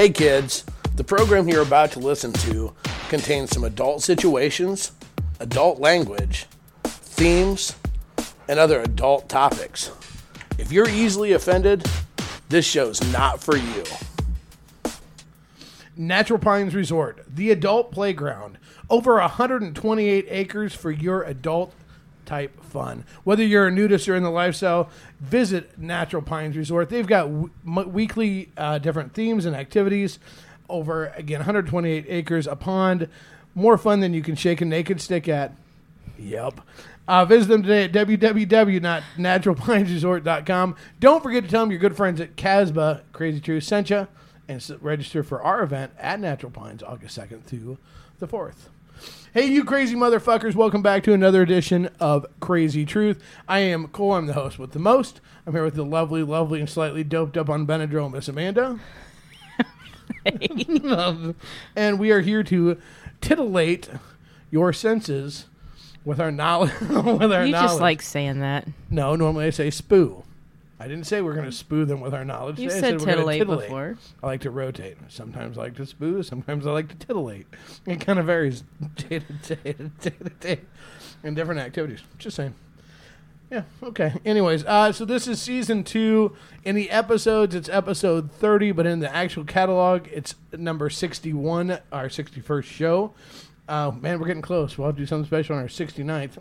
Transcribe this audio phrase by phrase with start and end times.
[0.00, 0.64] Hey kids,
[0.96, 2.72] the program you're about to listen to
[3.10, 4.92] contains some adult situations,
[5.40, 6.46] adult language,
[6.84, 7.76] themes,
[8.48, 9.90] and other adult topics.
[10.56, 11.86] If you're easily offended,
[12.48, 13.84] this show's not for you.
[15.98, 18.56] Natural Pines Resort, the adult playground.
[18.88, 21.74] Over 128 acres for your adult
[22.30, 23.04] type fun.
[23.24, 24.88] Whether you're a nudist or in the lifestyle,
[25.18, 26.88] visit Natural Pines Resort.
[26.88, 30.20] They've got w- weekly uh, different themes and activities.
[30.68, 33.08] Over, again, 128 acres, a pond.
[33.56, 35.56] More fun than you can shake a naked stick at.
[36.20, 36.60] Yep.
[37.08, 40.76] Uh, visit them today at www.naturalpinesresort.com.
[41.00, 44.06] Don't forget to tell them your good friends at Casbah Crazy Truth sent you
[44.46, 47.76] and register for our event at Natural Pines August 2nd through
[48.20, 48.68] the 4th.
[49.32, 53.22] Hey, you crazy motherfuckers, welcome back to another edition of Crazy Truth.
[53.48, 55.20] I am Cole, I'm the host with the most.
[55.46, 58.80] I'm here with the lovely, lovely, and slightly doped up on Benadryl, Miss Amanda.
[61.76, 62.76] and we are here to
[63.20, 63.88] titillate
[64.50, 65.46] your senses
[66.04, 66.72] with our knowledge.
[66.80, 67.70] with our You knowledge.
[67.70, 68.66] just like saying that.
[68.90, 70.24] No, normally I say spoo.
[70.80, 72.58] I didn't say we're going to spoo them with our knowledge.
[72.58, 73.66] You Today I said titillate titillate.
[73.68, 73.98] before.
[74.22, 74.96] I like to rotate.
[75.08, 76.24] Sometimes I like to spoo.
[76.24, 77.46] Sometimes I like to titillate.
[77.84, 78.64] It kind of varies
[78.96, 80.60] day to day to day to day
[81.22, 82.00] in different activities.
[82.16, 82.54] Just saying.
[83.50, 83.64] Yeah.
[83.82, 84.14] Okay.
[84.24, 86.34] Anyways, uh, so this is season two.
[86.64, 92.08] In the episodes, it's episode thirty, but in the actual catalog, it's number sixty-one, our
[92.08, 93.12] sixty-first show.
[93.68, 94.76] Uh, man, we're getting close.
[94.78, 96.38] We'll have to do something special on our 69th.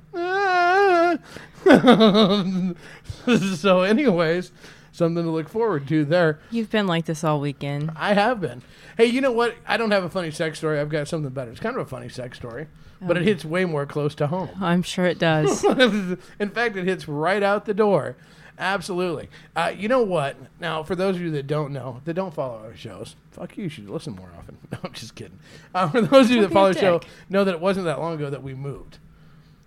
[3.57, 4.51] so, anyways,
[4.91, 6.39] something to look forward to there.
[6.51, 7.91] You've been like this all weekend.
[7.95, 8.61] I have been.
[8.97, 9.55] Hey, you know what?
[9.67, 10.79] I don't have a funny sex story.
[10.79, 11.51] I've got something better.
[11.51, 12.67] It's kind of a funny sex story,
[13.01, 14.49] but it hits way more close to home.
[14.61, 15.63] I'm sure it does.
[16.39, 18.15] In fact, it hits right out the door.
[18.57, 19.29] Absolutely.
[19.55, 20.35] Uh, you know what?
[20.59, 23.63] Now, for those of you that don't know, that don't follow our shows, fuck you.
[23.63, 24.57] You should listen more often.
[24.71, 25.39] No, I'm just kidding.
[25.73, 28.13] Uh, for those of you that follow the show, know that it wasn't that long
[28.15, 28.99] ago that we moved.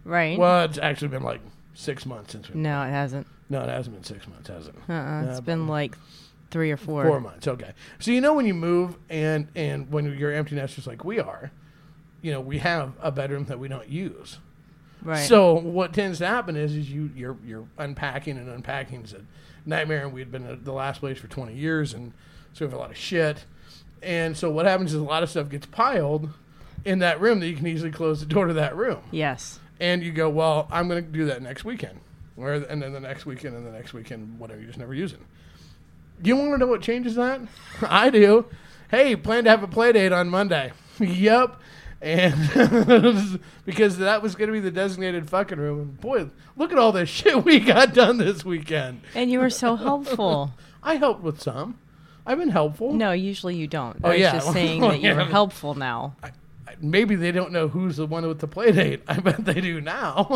[0.05, 0.39] Right?
[0.39, 1.41] Well, it's actually been like
[1.75, 2.61] six months since we.
[2.61, 3.27] no, it hasn't.
[3.49, 4.75] No, it hasn't been six months, has it?
[4.89, 5.27] Uh-uh.
[5.29, 5.97] It's been like
[6.51, 7.05] three or four.
[7.05, 7.47] Four months.
[7.47, 7.73] Okay.
[7.99, 11.51] So you know when you move and and when you're empty nesters like we are,
[12.23, 14.39] you know we have a bedroom that we don't use.
[15.03, 15.27] Right.
[15.27, 19.21] So what tends to happen is, is you you're you're unpacking and unpacking is a
[19.67, 20.05] nightmare.
[20.05, 22.13] And we'd been at the last place for 20 years, and
[22.53, 23.45] so we have a lot of shit.
[24.03, 26.31] And so what happens is a lot of stuff gets piled
[26.85, 29.01] in that room that you can easily close the door to that room.
[29.11, 29.59] yes.
[29.83, 31.99] And you go, well, I'm going to do that next weekend,
[32.37, 34.61] or and then the next weekend and the next weekend, whatever.
[34.61, 35.19] You just never use it.
[36.23, 37.41] You want to know what changes that?
[37.83, 38.47] I do.
[38.93, 40.71] Hey, plan to have a play date on Monday.
[41.01, 41.57] yep.
[42.01, 45.81] And because that was going to be the designated fucking room.
[45.81, 49.01] And boy, look at all this shit we got done this weekend.
[49.17, 50.53] And you were so helpful.
[50.83, 51.79] I helped with some.
[52.25, 52.93] I've been helpful.
[52.93, 53.99] no, usually you don't.
[54.05, 54.33] Oh, I was yeah.
[54.35, 56.15] just saying Oh, that you were helpful now.
[56.81, 59.03] Maybe they don't know who's the one with the play date.
[59.09, 60.27] I bet they do now.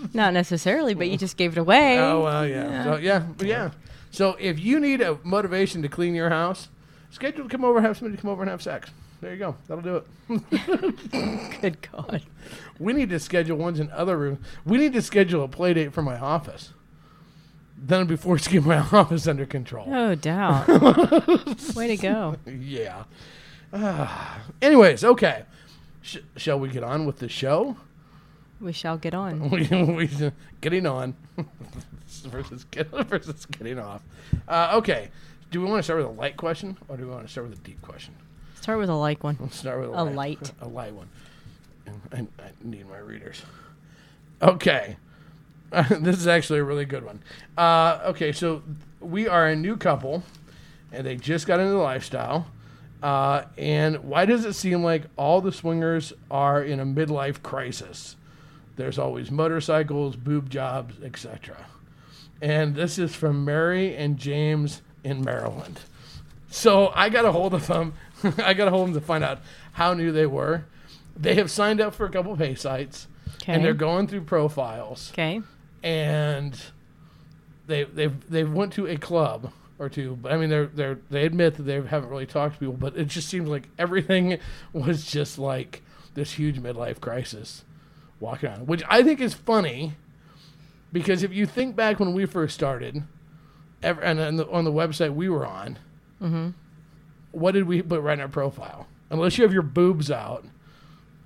[0.14, 1.98] Not necessarily, but you just gave it away.
[1.98, 2.84] Oh well, yeah, Yeah.
[2.84, 3.70] So, yeah, yeah.
[4.10, 6.68] So if you need a motivation to clean your house,
[7.10, 8.90] schedule to come over, have somebody come over and have sex.
[9.20, 9.56] There you go.
[9.68, 9.96] That'll do
[10.28, 11.60] it.
[11.60, 12.22] Good God.
[12.78, 14.38] We need to schedule ones in other rooms.
[14.64, 16.72] We need to schedule a play date for my office.
[17.76, 19.86] Then it'll be forced to get my office under control.
[19.86, 20.66] No doubt.
[21.76, 22.36] Way to go.
[22.46, 23.04] Yeah.
[23.72, 24.40] Ah.
[24.60, 25.44] anyways, okay.
[26.02, 27.76] Sh- shall we get on with the show?
[28.60, 29.50] We shall get on.
[29.50, 30.10] we, we,
[30.60, 31.16] getting on
[32.24, 34.02] versus get, versus getting off.
[34.46, 35.10] Uh, okay.
[35.50, 37.48] Do we want to start with a light question or do we want to start
[37.48, 38.14] with a deep question?
[38.60, 39.36] Start with a light one.
[39.40, 40.52] Let's start with a, A light.
[40.60, 41.08] A light one.
[42.12, 43.42] I, I need my readers.
[44.40, 44.96] Okay.
[45.90, 47.20] this is actually a really good one.
[47.56, 48.62] Uh, okay, so
[49.00, 50.22] we are a new couple,
[50.92, 52.46] and they just got into the lifestyle.
[53.02, 58.16] Uh, and why does it seem like all the swingers are in a midlife crisis?
[58.76, 61.56] There's always motorcycles, boob jobs, etc.
[62.40, 65.80] And this is from Mary and James in Maryland.
[66.50, 67.94] So I got a hold of them.
[68.38, 69.40] I got a hold of them to find out
[69.72, 70.64] how new they were.
[71.16, 73.06] They have signed up for a couple of pay sites,
[73.42, 73.52] Okay.
[73.52, 75.42] and they're going through profiles Okay.
[75.82, 76.58] and
[77.66, 81.24] they they've they went to a club or two, but I mean they're they're they
[81.24, 84.38] admit that they haven't really talked to people, but it just seems like everything
[84.72, 85.82] was just like
[86.14, 87.64] this huge midlife crisis
[88.20, 89.94] walking around, which I think is funny
[90.92, 93.02] because if you think back when we first started,
[93.82, 95.78] ever and on the, on the website we were on,
[96.20, 96.50] mm-hmm.
[97.32, 98.86] what did we put right in our profile?
[99.10, 100.44] Unless you have your boobs out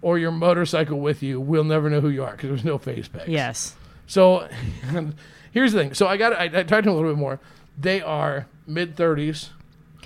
[0.02, 3.08] or your motorcycle with you, we'll never know who you are because there's no face
[3.08, 3.28] pics.
[3.28, 3.76] Yes.
[4.06, 4.48] So
[5.50, 5.94] here's the thing.
[5.94, 7.40] So I got I, I talked to them a little bit more.
[7.78, 9.50] They are mid thirties,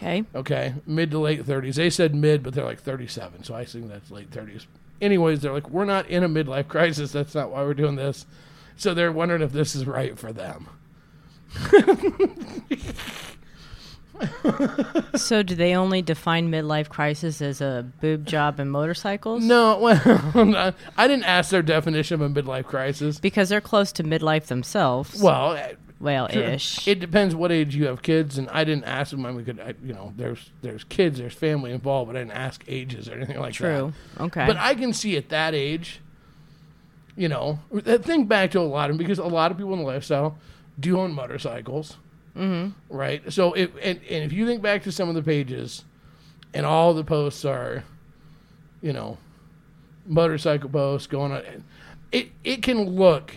[0.00, 0.24] Okay.
[0.34, 1.74] Okay, mid to late 30s.
[1.74, 4.64] They said mid, but they're like 37, so I think that's late 30s.
[5.02, 7.12] Anyways, they're like, we're not in a midlife crisis.
[7.12, 8.24] That's not why we're doing this.
[8.76, 10.68] So they're wondering if this is right for them.
[15.14, 19.42] So, do they only define midlife crisis as a boob job and motorcycles?
[19.42, 19.78] No,
[20.34, 23.18] well, I didn't ask their definition of a midlife crisis.
[23.18, 25.22] Because they're close to midlife themselves.
[25.22, 25.58] Well,
[26.00, 26.88] well, ish.
[26.88, 29.26] It depends what age you have kids, and I didn't ask them.
[29.26, 32.20] I mean, we could, I, you know, there's there's kids, there's family involved, but I
[32.20, 33.68] didn't ask ages or anything like True.
[33.68, 34.16] that.
[34.16, 34.26] True.
[34.26, 34.46] Okay.
[34.46, 36.00] But I can see at that age,
[37.16, 39.84] you know, think back to a lot of because a lot of people in the
[39.84, 40.38] lifestyle
[40.78, 41.98] do own motorcycles,
[42.34, 42.70] mm-hmm.
[42.88, 43.30] right?
[43.30, 45.84] So if and, and if you think back to some of the pages,
[46.54, 47.84] and all the posts are,
[48.80, 49.18] you know,
[50.06, 51.42] motorcycle posts going on,
[52.10, 53.36] it it can look,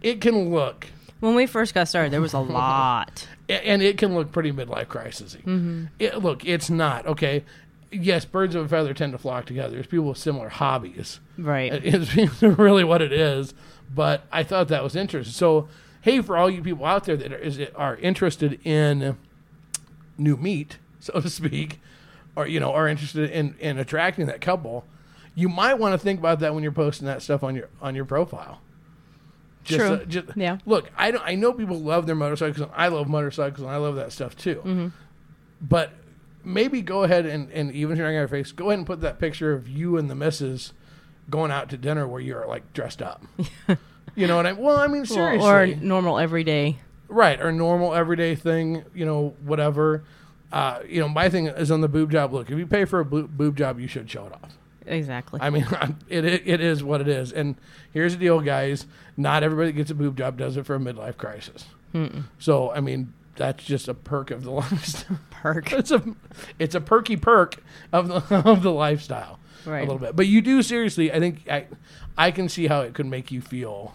[0.00, 0.86] it can look
[1.20, 3.26] when we first got started, there was a lot.
[3.48, 5.42] and it can look pretty midlife crisisy.
[5.42, 5.84] Mm-hmm.
[5.98, 7.44] It, look, it's not okay.
[7.90, 9.74] Yes, birds of a feather tend to flock together.
[9.74, 11.20] There's people with similar hobbies.
[11.36, 11.72] Right.
[11.84, 13.54] It's really what it is.
[13.94, 15.32] But I thought that was interesting.
[15.32, 15.68] So,
[16.02, 19.16] hey, for all you people out there that are, is, are interested in
[20.18, 21.80] new meat, so to speak,
[22.36, 24.84] or you know, are interested in, in attracting that couple,
[25.34, 27.94] you might want to think about that when you're posting that stuff on your on
[27.94, 28.60] your profile.
[29.68, 29.88] Just, True.
[29.96, 30.58] uh, just, Yeah.
[30.66, 33.76] Look, I don't, I know people love their motorcycles, and I love motorcycles, and I
[33.76, 34.90] love that stuff too.
[35.60, 35.92] But
[36.44, 39.00] maybe go ahead and, and even if you're not gonna face, go ahead and put
[39.02, 40.72] that picture of you and the missus
[41.28, 43.24] going out to dinner where you're like dressed up.
[44.14, 44.52] you know what I?
[44.52, 44.62] mean?
[44.62, 46.78] Well, I mean, seriously, or normal everyday.
[47.08, 47.40] right?
[47.40, 48.84] Or normal everyday thing.
[48.94, 50.04] You know, whatever.
[50.50, 52.32] Uh, you know, my thing is on the boob job.
[52.32, 54.56] Look, if you pay for a boob, boob job, you should show it off.
[54.88, 55.40] Exactly.
[55.42, 55.66] I mean,
[56.08, 57.32] it, it it is what it is.
[57.32, 57.56] And
[57.92, 58.86] here's the deal, guys.
[59.16, 61.64] Not everybody that gets a boob job does it for a midlife crisis.
[62.38, 65.18] So, I mean, that's just a perk of the lifestyle.
[65.30, 65.72] Perk.
[65.72, 66.02] it's a
[66.58, 67.56] it's a perky perk
[67.92, 69.78] of the of the lifestyle Right.
[69.78, 70.14] a little bit.
[70.16, 71.12] But you do seriously.
[71.12, 71.66] I think I
[72.16, 73.94] I can see how it could make you feel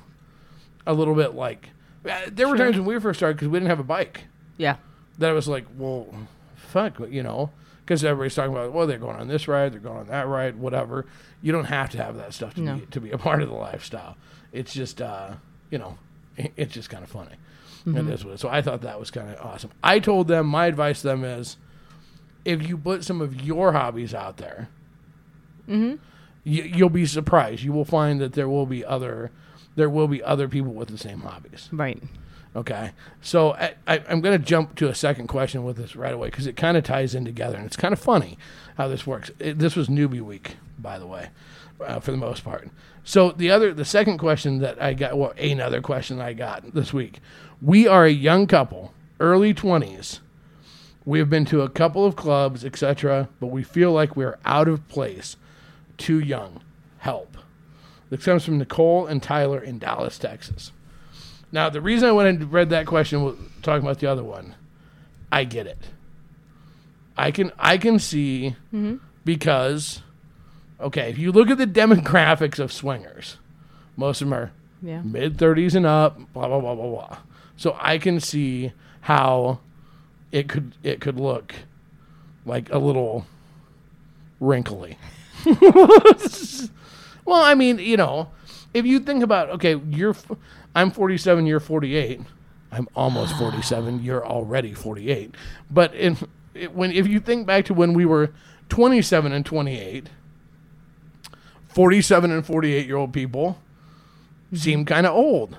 [0.86, 1.69] a little bit like
[2.10, 2.66] uh, there were Sure.
[2.66, 4.25] times when we first started because we didn't have a bike
[4.57, 4.75] Yeah.
[5.19, 6.13] that I was like, well,
[6.57, 7.51] fuck, you know,
[7.85, 10.56] because everybody's talking about, well, they're going on this ride, they're going on that ride,
[10.57, 11.06] whatever.
[11.41, 12.75] You don't have to have that stuff to No.
[12.75, 14.15] be to be a part of the lifestyle.
[14.51, 15.31] It's just, uh,
[15.69, 15.97] you know,
[16.38, 17.35] it- it's just kind of funny.
[17.85, 18.39] It is what it is.
[18.41, 19.71] So I thought that was kind of awesome.
[19.83, 21.57] I told them my advice to them is,
[22.45, 24.69] if you put some of your hobbies out there,
[25.68, 26.00] you,
[26.44, 27.63] you'll be surprised.
[27.63, 29.31] You will find that there will be other,
[29.75, 31.69] there will be other people with the same hobbies.
[31.71, 32.01] Right.
[32.55, 32.91] Okay.
[33.21, 36.45] So I, I'm going to jump to a second question with this right away because
[36.45, 38.38] it kind of ties in together and it's kind of funny
[38.77, 39.31] how this works.
[39.39, 41.29] It, this was newbie week, by the way,
[41.81, 42.69] uh, for the most part.
[43.03, 46.94] So the other, the second question that I got, well, another question I got this
[46.94, 47.19] week.
[47.61, 50.19] We are a young couple, early 20s.
[51.05, 54.39] We have been to a couple of clubs, etc., but we feel like we are
[54.45, 55.35] out of place,
[55.97, 56.61] too young.
[57.00, 57.38] Help.
[58.09, 60.71] This comes from Nicole and Tyler in Dallas, Texas.
[61.53, 64.55] Now, the reason I went and read that question was talking about the other one.
[65.31, 65.77] I get it.
[67.15, 68.95] I can I can see mm-hmm.
[69.23, 70.01] because
[70.81, 73.38] okay, if you look at the demographics of swingers,
[73.95, 74.51] most of them are
[74.81, 75.03] Yeah.
[75.03, 77.17] mid thirties and up, blah blah blah blah blah.
[77.55, 79.59] So I can see how
[80.31, 81.53] it could it could look
[82.47, 83.27] like a little
[84.39, 84.98] wrinkly.
[85.45, 88.29] well, I mean, you know,
[88.74, 90.15] if you think about okay, you're
[90.75, 92.22] I'm 47, you're 48.
[92.72, 95.36] I'm almost 47, you're already 48.
[95.70, 96.18] But in
[96.53, 98.34] it, when if you think back to when we were
[98.70, 100.10] 27 and 28,
[101.68, 103.01] 47 and 48 year mm-hmm.
[103.01, 103.60] old people
[104.53, 105.58] seem kind of old.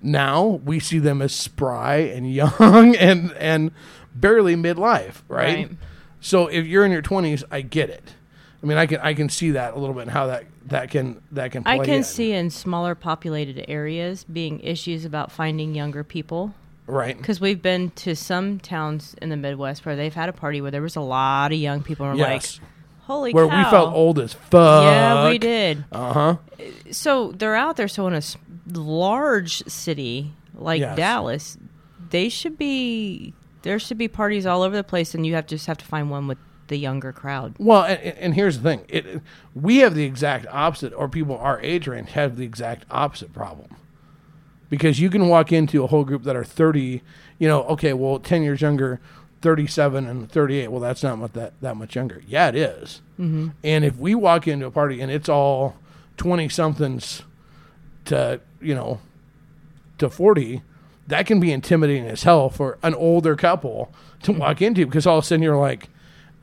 [0.00, 3.72] Now we see them as spry and young and and
[4.14, 5.68] barely midlife, right?
[5.68, 5.70] Right.
[6.20, 8.14] So if you're in your 20s, I get it.
[8.62, 10.90] I mean, I can I can see that a little bit and how that that
[10.90, 11.62] can that can.
[11.64, 12.04] Play I can in.
[12.04, 16.54] see in smaller populated areas being issues about finding younger people.
[16.86, 17.16] right.
[17.16, 20.70] Because we've been to some towns in the Midwest where they've had a party where
[20.72, 22.68] there was a lot of young people and Yes, like,
[23.06, 23.58] holy where cow.
[23.64, 24.82] we felt old as fuck.
[24.84, 25.84] Yeah, we did.
[25.92, 26.36] Uh huh.
[26.90, 27.88] So they're out there.
[27.88, 28.22] So in a
[28.78, 30.96] large city like Yes.
[30.96, 31.58] Dallas,
[32.10, 33.34] they should be.
[33.62, 36.10] There should be parties all over the place, and you have just have to find
[36.10, 36.38] one with
[36.68, 37.54] the younger crowd.
[37.58, 39.20] Well, and, and here's the thing: it,
[39.54, 43.76] we have the exact opposite, or people our age range have the exact opposite problem.
[44.70, 47.02] Because you can walk into a whole group that are thirty,
[47.38, 49.00] you know, okay, well, ten years younger,
[49.40, 50.68] thirty-seven and thirty-eight.
[50.68, 52.22] Well, that's not much that that much younger.
[52.26, 53.00] Yeah, it is.
[53.18, 53.48] Mm-hmm.
[53.64, 55.76] And if we walk into a party and it's all
[56.18, 57.22] twenty somethings
[58.04, 59.00] to you know
[59.96, 60.60] to forty,
[61.06, 63.90] that can be intimidating as hell for an older couple
[64.24, 65.88] to walk into because all of a sudden you're like,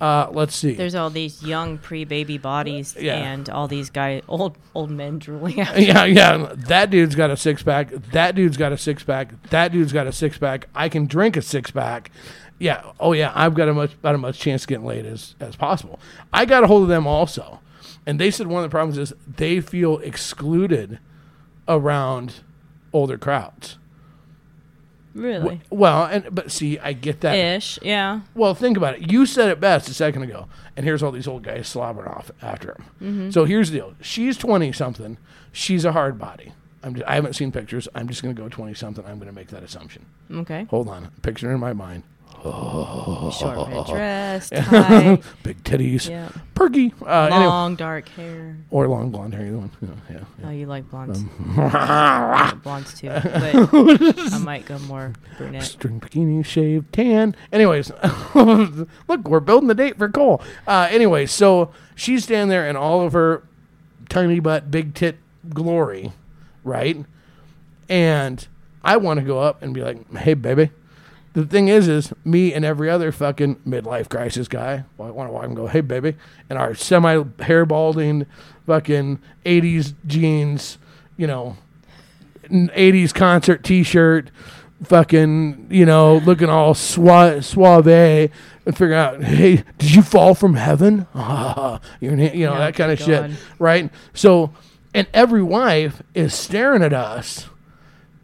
[0.02, 0.74] uh, let's see.
[0.74, 3.16] There's all these young pre-baby bodies Yeah.
[3.16, 5.80] and all these guy old old men drooling out.
[5.80, 6.52] yeah, yeah.
[6.54, 7.92] That dude's got a six pack.
[8.12, 9.34] That dude's got a six pack.
[9.52, 10.68] That dude's got a six pack.
[10.76, 12.12] I can drink a six pack.
[12.60, 12.84] Yeah.
[13.00, 13.32] Oh yeah.
[13.36, 16.00] I've got a much about a much chance of getting laid as as possible.
[16.34, 17.60] I got a hold of them also,
[18.06, 21.00] and they said one of the problems is they feel excluded
[21.68, 22.42] around
[22.94, 23.78] older crowds.
[25.16, 25.62] Really?
[25.70, 27.36] Well, and but see, I get that.
[27.36, 27.80] Ish.
[27.82, 28.22] Yeah.
[28.36, 29.10] Well, think about it.
[29.10, 32.32] You said it best a second ago, and here's all these old guys slobbering off
[32.42, 32.86] after him.
[33.02, 33.30] Mm-hmm.
[33.30, 35.18] So here's the deal: she's twenty something.
[35.54, 36.52] She's a hard body.
[36.84, 37.88] I'm just, I haven't seen pictures.
[37.96, 39.06] I'm just going to go twenty something.
[39.06, 40.06] I'm going to make that assumption.
[40.30, 40.68] Okay.
[40.70, 42.04] Hold on, picture in my mind.
[42.52, 46.30] Short red dress, tie, Big titties, yeah.
[46.54, 48.58] perky, uh, anyway, long dark hair.
[48.70, 49.48] or long blonde hair.
[49.48, 49.72] Either one.
[49.82, 51.20] Yeah, yeah, Oh, you like blondes?
[51.20, 53.24] Um, like blondes too, but
[54.34, 55.64] I might go more brunette.
[55.64, 57.36] String bikini, shaved, tan.
[57.52, 57.92] Anyways,
[58.36, 60.42] look, we're building the date for Cole.
[60.68, 63.44] Uh, anyways, so she's standing there in all of her
[64.10, 65.18] tiny butt, big tit
[65.50, 66.12] glory,
[66.64, 67.04] right?
[67.90, 68.48] And
[68.84, 70.70] I want to go up and be like, "Hey, baby."
[71.36, 74.86] The thing is, is me and every other fucking midlife crisis guy.
[74.98, 76.16] Well, I want to walk and go, "Hey, baby,"
[76.50, 78.26] and our semi hair balding,
[78.66, 80.78] fucking '80s jeans,
[81.18, 81.58] you know,
[82.50, 84.30] 80s concert t-shirt
[84.84, 90.54] fucking you know looking all sua- suave and figure out hey did you fall from
[90.56, 91.08] heaven
[92.02, 94.54] you know Oh, that kind of shit right so
[94.94, 97.48] and every wife is staring at us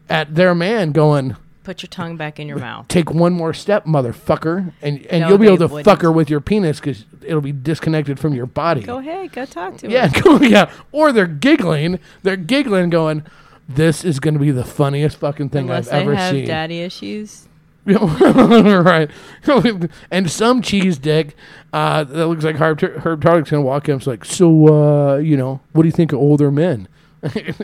[0.09, 2.87] at their man going Put your tongue back in your mouth.
[2.87, 5.85] take one more step motherfucker and and No, you'll be able to wouldn't.
[5.85, 9.45] fuck her with your penis because it'll be disconnected from your body Go ahead, go
[9.45, 10.21] talk to yeah, her.
[10.23, 10.71] go, yeah.
[10.91, 11.99] Or they're giggling.
[12.23, 13.23] They're giggling, going,
[13.69, 16.45] "This is going to be the funniest fucking thing Unless I've ever they have seen."
[16.47, 17.47] daddy issues.
[17.85, 19.09] right.
[20.11, 21.35] and some cheese dick
[21.73, 23.97] uh, that looks like Herb, Herb Tarlek's going to walk in.
[23.97, 26.87] It's like, so, uh, you know, what do you think of older men?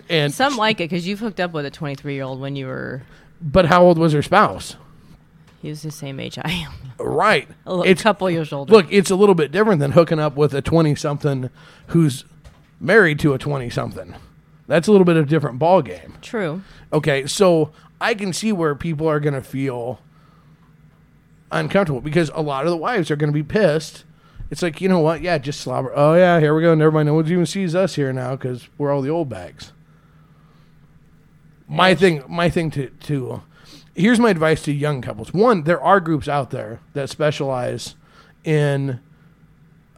[0.10, 2.68] and Some like it because you've hooked up with a 23 year old when you
[2.68, 3.04] were.
[3.42, 4.76] But how old was her spouse?
[5.62, 6.72] He was the same age I am.
[7.00, 7.48] Right.
[7.66, 8.72] A It's couple years older.
[8.72, 11.50] look, it's a little bit different than hooking up with a twenty-something
[11.88, 12.26] who's
[12.80, 14.16] married to a twenty-something.
[14.68, 16.16] That's a little bit of a different ball game.
[16.22, 16.62] True.
[16.94, 20.00] Okay, so I can see where people are going to feel
[21.52, 24.04] uncomfortable because a lot of the wives are going to be pissed.
[24.50, 25.22] It's like, you know what?
[25.22, 25.92] Yeah, just slobber.
[25.96, 26.74] Oh, yeah, here we go.
[26.76, 27.08] Never mind.
[27.08, 29.74] No one even sees us here now because we're all the old bags.
[31.68, 33.44] My thing, my thing to, to,
[33.96, 35.34] here's my advice to young couples.
[35.34, 37.96] One, there are groups out there that specialize
[38.44, 39.00] in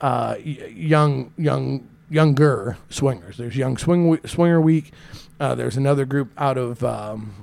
[0.02, 3.38] uh, y- young, young, younger swingers.
[3.38, 4.92] There's Young Swing Swinger Week.
[5.40, 7.34] Uh, there's another group out of um,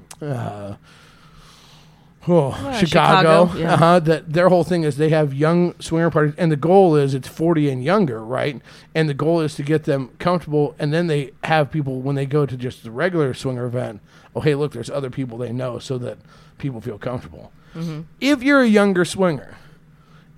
[2.29, 3.47] oh, Chicago.
[3.47, 3.75] Chicago, yeah.
[3.75, 7.15] uh-huh, that their whole thing is they have young swinger parties, and the goal is
[7.15, 8.61] it's 40 and younger, right?
[8.95, 12.27] And the goal is to get them comfortable, and then they have people when they
[12.27, 14.01] go to just the regular swinger event.
[14.35, 16.19] Oh, hey, look, there's other people they know, so that
[16.59, 17.53] people feel comfortable.
[17.75, 18.03] Mm-hmm.
[18.21, 19.57] If you're a younger swinger,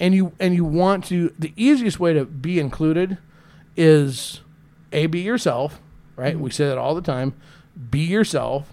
[0.00, 3.18] and you and you want to the easiest way to be included
[3.76, 4.40] is
[4.92, 5.80] a be yourself
[6.16, 6.45] right mm-hmm.
[6.45, 7.35] we say that all the time
[7.90, 8.73] be yourself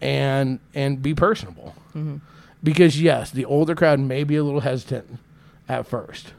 [0.00, 2.16] and and be personable mm-hmm.
[2.64, 5.18] Because yes the older crowd may be a little hesitant
[5.68, 6.32] at first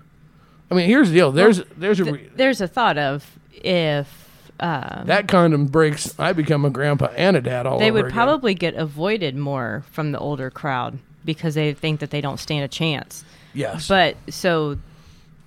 [0.70, 4.24] i mean here's the deal there's there's a Th- there's a thought of if
[4.60, 8.14] uh, that condom breaks i become a grandpa and a dad all they would again.
[8.14, 12.64] probably get avoided more from the older crowd because they think that they don't stand
[12.64, 13.26] a chance.
[13.54, 14.78] yes But so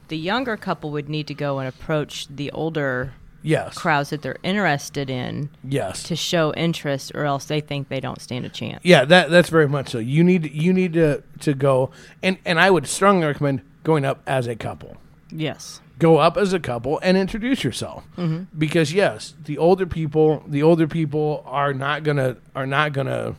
[0.08, 4.38] the younger couple would need to go and approach the older yes crowds that they're
[4.42, 8.80] interested in yes to show interest, or else they think they don't stand a chance.
[8.85, 9.99] Yeah, that that's very much so.
[9.99, 11.90] You need you need to to go
[12.23, 14.97] and and I would strongly recommend going up as a couple.
[15.30, 15.80] Yes.
[15.99, 18.04] Go up as a couple and introduce yourself.
[18.16, 18.45] Mm-hmm.
[18.57, 23.35] Because yes, the older people, the older people are not gonna are not gonna.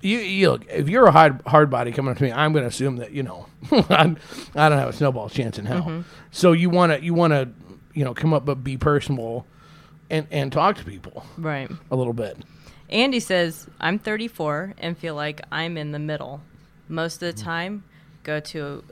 [0.00, 2.66] You, you look if you're a hard hard body coming up to me, I'm gonna
[2.66, 4.14] assume that you know I
[4.54, 5.82] I don't have a snowball's chance in hell.
[5.82, 6.00] Mm-hmm.
[6.30, 7.48] So you want to you want to
[7.96, 9.44] you know come up but be personable
[10.10, 11.68] and and talk to people Right.
[11.90, 12.38] a little bit.
[12.88, 16.40] Andy says, I'm 34 and feel like I'm in the middle.
[16.88, 17.82] Most of the time,
[18.22, 18.84] go to.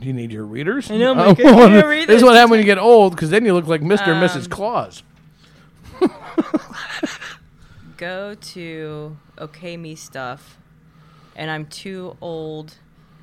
[0.00, 0.90] Do you need your readers?
[0.90, 2.78] I know, my Oh, God, I gotta read this is what happens when you get
[2.78, 4.08] old, because then you look like Mr.
[4.08, 4.44] and Mrs.
[4.44, 5.02] Um, Claus.
[7.98, 10.56] go to okay me stuff
[11.36, 12.76] and i'm too old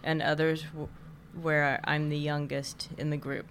[0.04, 0.88] and others w-
[1.42, 3.48] where i'm the youngest in the group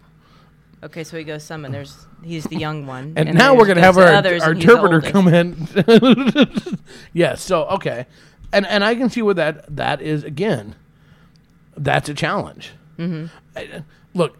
[0.82, 3.66] Okay, so he goes some, and there's he's the young one, And, then now we're
[3.66, 5.66] gonna have our, our and interpreter come in.
[7.12, 7.42] yes.
[7.42, 8.06] So okay,
[8.52, 10.74] and and I can see where that that is again.
[11.76, 12.72] That's a challenge.
[12.98, 13.78] Mm-hmm.
[14.14, 14.38] Look,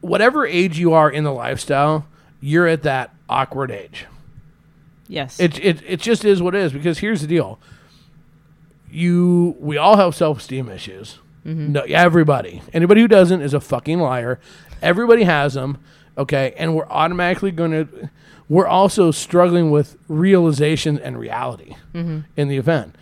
[0.00, 2.06] whatever age you are in the lifestyle,
[2.40, 4.06] you're at that awkward age.
[5.08, 5.38] Yes.
[5.40, 7.58] It it it just is what it is because here's the deal.
[8.90, 11.18] You we all have self esteem issues.
[11.46, 12.62] No, everybody.
[12.72, 14.40] Anybody who doesn't is a fucking liar.
[14.84, 15.78] Everybody has them.
[16.16, 18.10] Okay, and we're automatically going to.
[18.48, 22.20] We're also struggling with realization and reality mm-hmm.
[22.36, 22.94] in the event.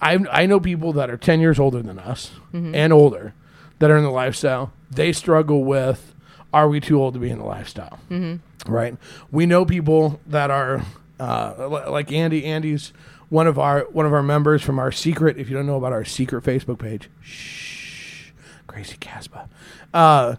[0.00, 2.74] I I know people that are ten years older than us mm-hmm.
[2.74, 3.34] and older
[3.80, 4.72] that are in the lifestyle.
[4.90, 6.14] They struggle with,
[6.52, 7.98] are we too old to be in the lifestyle?
[8.08, 8.72] Mm-hmm.
[8.72, 8.96] right?
[9.30, 10.82] We know people that are
[11.18, 12.44] uh, like Andy.
[12.44, 12.92] Andy's
[13.28, 15.36] one of our one of our members from our secret.
[15.38, 18.30] If you don't know about our secret Facebook page, shh,
[18.66, 19.48] crazy Casbah.
[19.94, 20.36] Uh,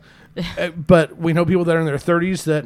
[0.57, 2.65] uh, but we know people that are in their thirties that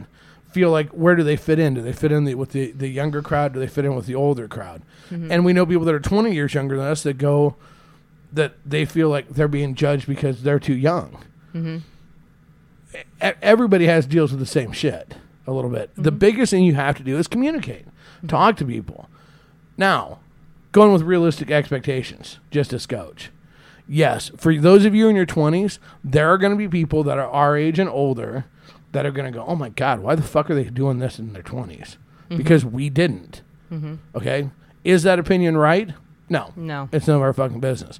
[0.51, 1.75] feel like where do they fit in?
[1.75, 3.53] Do they fit in the, with the, the younger crowd?
[3.53, 4.81] Do they fit in with the older crowd?
[5.11, 7.55] And we know people that are twenty years younger than us that go
[8.33, 11.17] that they feel like they're being judged because they're too young
[12.95, 15.15] e- everybody has deals with the same shit
[15.47, 15.89] a little bit.
[15.95, 17.85] The biggest thing you have to do is communicate,
[18.27, 19.09] talk to people.
[19.77, 20.19] Now,
[20.71, 23.31] going with realistic expectations, just a scotch.
[23.91, 27.17] Yes, for those of you in your 20s, there are going to be people that
[27.17, 28.45] are our age and older
[28.91, 31.17] that are going to go, oh my God, why the fuck are they doing this
[31.17, 31.67] in their 20s?
[31.79, 32.37] Mm-hmm.
[32.37, 33.41] Because we didn't.
[33.71, 33.95] Mm-hmm.
[34.15, 34.51] Okay?
[34.83, 35.89] Is that opinion right?
[36.29, 36.53] No.
[36.55, 36.87] No.
[36.91, 37.99] It's none of our fucking business.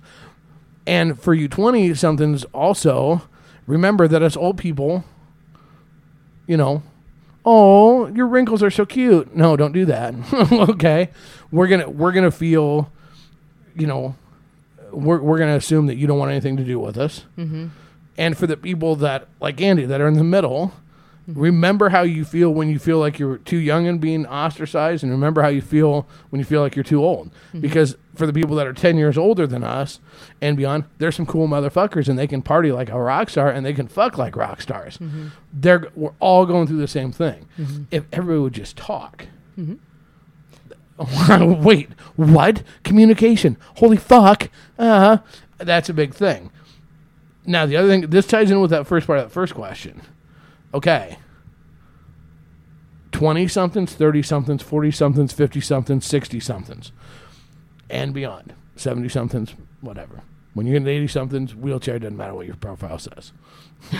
[0.85, 3.23] And for you 20 somethings also,
[3.65, 5.03] remember that as old people,
[6.45, 6.83] you know,
[7.45, 9.35] oh, your wrinkles are so cute.
[9.35, 10.13] No, don't do that.
[10.69, 11.09] okay.
[11.51, 12.91] We're going to we're going to feel
[13.75, 14.15] you know,
[14.91, 17.25] we're we're going to assume that you don't want anything to do with us.
[17.37, 17.67] Mm-hmm.
[18.17, 20.73] And for the people that like Andy that are in the middle,
[21.29, 21.39] mm-hmm.
[21.39, 25.11] remember how you feel when you feel like you're too young and being ostracized and
[25.11, 27.29] remember how you feel when you feel like you're too old.
[27.29, 27.61] Mm-hmm.
[27.61, 30.01] Because for the people that are 10 years older than us
[30.41, 33.65] and beyond there's some cool motherfuckers and they can party like a rock star and
[33.65, 34.97] they can fuck like rock stars.
[34.97, 35.27] Mm-hmm.
[35.53, 37.47] They're we're all going through the same thing.
[37.91, 39.27] If everybody would just talk
[41.39, 42.63] wait what?
[42.83, 43.57] Communication.
[43.77, 44.49] Holy fuck.
[44.77, 45.19] Uh
[45.57, 46.51] that's a big thing.
[47.45, 50.01] Now the other thing this ties in with that first part of that first question.
[50.73, 51.17] Okay.
[53.11, 56.91] 20 somethings 30 somethings 40 somethings 50 somethings 60 somethings
[57.89, 58.53] and beyond.
[58.75, 60.21] 70 somethings whatever.
[60.53, 63.31] When you're in the 80 somethings wheelchair doesn't matter what your profile says.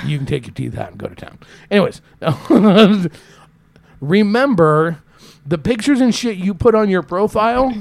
[0.05, 1.39] You can take your teeth out and go to town.
[1.71, 2.01] Anyways.
[4.01, 5.01] Remember
[5.49, 7.73] the pictures and shit you put on your profile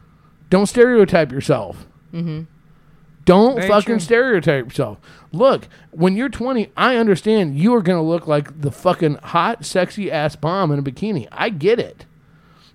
[0.50, 2.42] don't stereotype yourself mm-hmm.
[3.24, 4.00] don't Very fucking true.
[4.00, 4.98] stereotype yourself.
[5.32, 9.64] Look, when you're 20, I understand you are going to look like the fucking hot,
[9.64, 11.28] sexy ass bomb in a bikini.
[11.30, 12.06] I get it.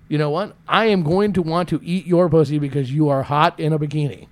[0.08, 0.54] You know what?
[0.68, 3.78] I am going to want to eat your pussy because you are hot in a
[3.78, 4.28] bikini.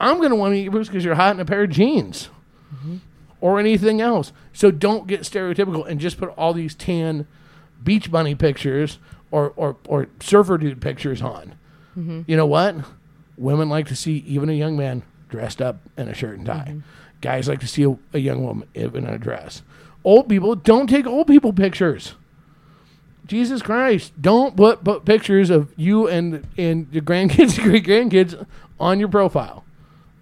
[0.00, 1.70] I'm going to want to eat your pussy because you're hot in a pair of
[1.70, 2.28] jeans
[2.74, 2.96] mm-hmm.
[3.40, 4.32] or anything else.
[4.52, 7.28] So don't get stereotypical and just put all these tan
[7.82, 8.98] beach bunny pictures
[9.30, 11.54] or, or, or surfer dude pictures on.
[11.96, 12.22] Mm-hmm.
[12.26, 12.76] You know what?
[13.36, 16.66] Women like to see even a young man dressed up in a shirt and tie.
[16.68, 16.80] Mm-hmm.
[17.20, 19.62] Guys like to see a, a young woman in a dress.
[20.04, 22.14] Old people don't take old people pictures.
[23.26, 24.12] Jesus Christ!
[24.20, 28.46] Don't put, put pictures of you and and your grandkids, great grandkids
[28.80, 29.61] on your profile.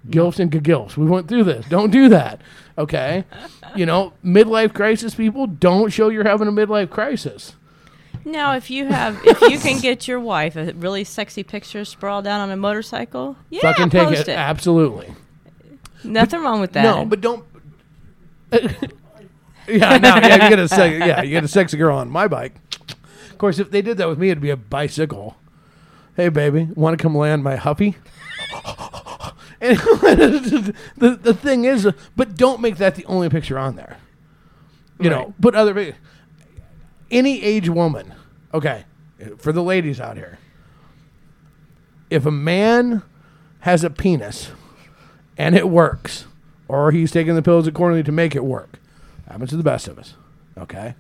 [0.09, 0.97] Gilfs and gilfs.
[0.97, 1.67] We went through this.
[1.69, 2.41] Don't do that.
[2.79, 3.25] Okay.
[3.77, 7.55] you know, midlife crisis people don't show you're having a midlife crisis.
[8.25, 12.27] Now, if you have, if you can get your wife a really sexy picture sprawled
[12.27, 14.29] out on a motorcycle, yeah, Fucking take post it.
[14.29, 14.37] it.
[14.39, 15.15] Absolutely.
[16.05, 16.83] Nothing wrong with that.
[16.83, 17.45] No, but don't.
[18.53, 18.69] yeah,
[19.69, 22.55] no, yeah, you get a sex, yeah, you get a sexy girl on my bike.
[23.31, 25.37] Of course, if they did that with me, it'd be a bicycle.
[26.17, 27.97] Hey, baby, want to come land my huffy?
[29.61, 29.77] and
[30.97, 33.99] the the thing is, but don't make that the only picture on there.
[34.99, 35.95] You know, put other
[37.11, 38.15] any age woman.
[38.53, 38.85] Okay,
[39.39, 40.39] for the ladies out here,
[42.11, 43.03] if a man
[43.61, 44.51] has a penis
[45.39, 46.27] and it works,
[46.69, 48.79] or he's taking the pills accordingly to make it work.
[49.27, 50.15] Happens to the best of us.
[50.59, 50.95] Okay?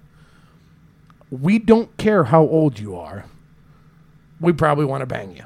[1.30, 3.24] We don't care how old you are.
[4.40, 5.44] We probably want to bang you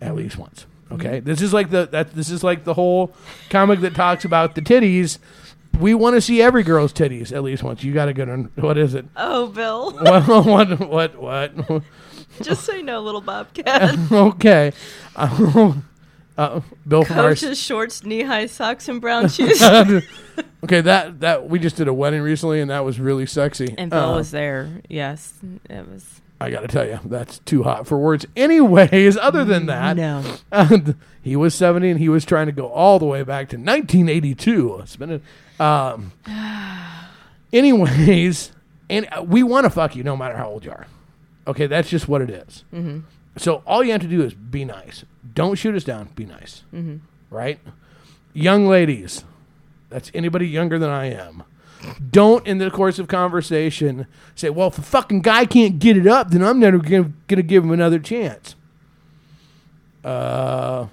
[0.00, 0.66] at least once.
[0.92, 1.20] Okay?
[1.20, 3.14] This is like the that this is like the whole
[3.50, 5.18] comic that talks about the titties.
[5.78, 7.84] We want to see every girl's titties at least once.
[7.84, 9.06] You got a good on what is it?
[9.16, 11.82] oh, Bill, what what what what?
[12.42, 13.96] just say no, little bobcat.
[14.12, 14.72] okay.
[15.14, 15.74] Uh,
[16.36, 19.60] uh, Bill from our Coach's shorts, knee high socks, and brown shoes.
[20.64, 23.74] Okay, that that we just did a wedding recently, and that was really sexy.
[23.76, 24.80] And Bill Uh, was there.
[24.88, 25.34] Yes,
[25.68, 26.20] it was.
[26.40, 28.24] I got to tell you, that's too hot for words.
[28.36, 30.22] Anyways, other than that, No.
[31.20, 34.82] he was 70 and he was trying to go all the way back to 1982.
[34.86, 35.22] Spending,
[35.58, 36.12] um,
[37.52, 38.52] anyways,
[38.90, 40.86] and uh, we want to fuck you no matter how old you are.
[41.46, 42.64] Okay, that's just what it is.
[42.72, 43.00] Mm-hmm.
[43.36, 45.04] So all you have to do is be nice.
[45.34, 46.10] Don't shoot us down.
[46.14, 46.62] Be nice.
[47.30, 47.58] Right?
[48.34, 49.24] Young ladies,
[49.88, 51.44] that's anybody younger than I am.
[52.10, 56.06] Don't, in the course of conversation, say, well, if the fucking guy can't get it
[56.06, 58.54] up, then I'm never going to give him another chance.
[60.04, 60.86] Uh,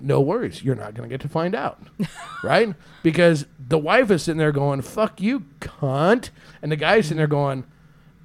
[0.00, 0.62] no worries.
[0.62, 1.80] You're not going to get to find out.
[2.42, 2.74] right?
[3.02, 6.30] Because the wife is sitting there going, fuck you, cunt.
[6.62, 7.64] And the guy's sitting there going,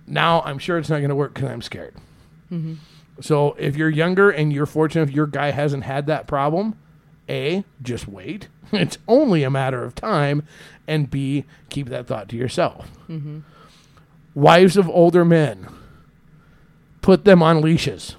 [0.07, 1.95] now I'm sure it's not going to work because I'm scared.
[3.21, 6.77] So if you're younger and you're fortunate if your guy hasn't had that problem,
[7.31, 8.47] A, just wait.
[8.73, 10.43] It's only a matter of time.
[10.87, 12.89] And B, keep that thought to yourself.
[13.09, 13.39] Mm-hmm.
[14.33, 15.67] Wives of older men,
[17.01, 18.15] put them on leashes.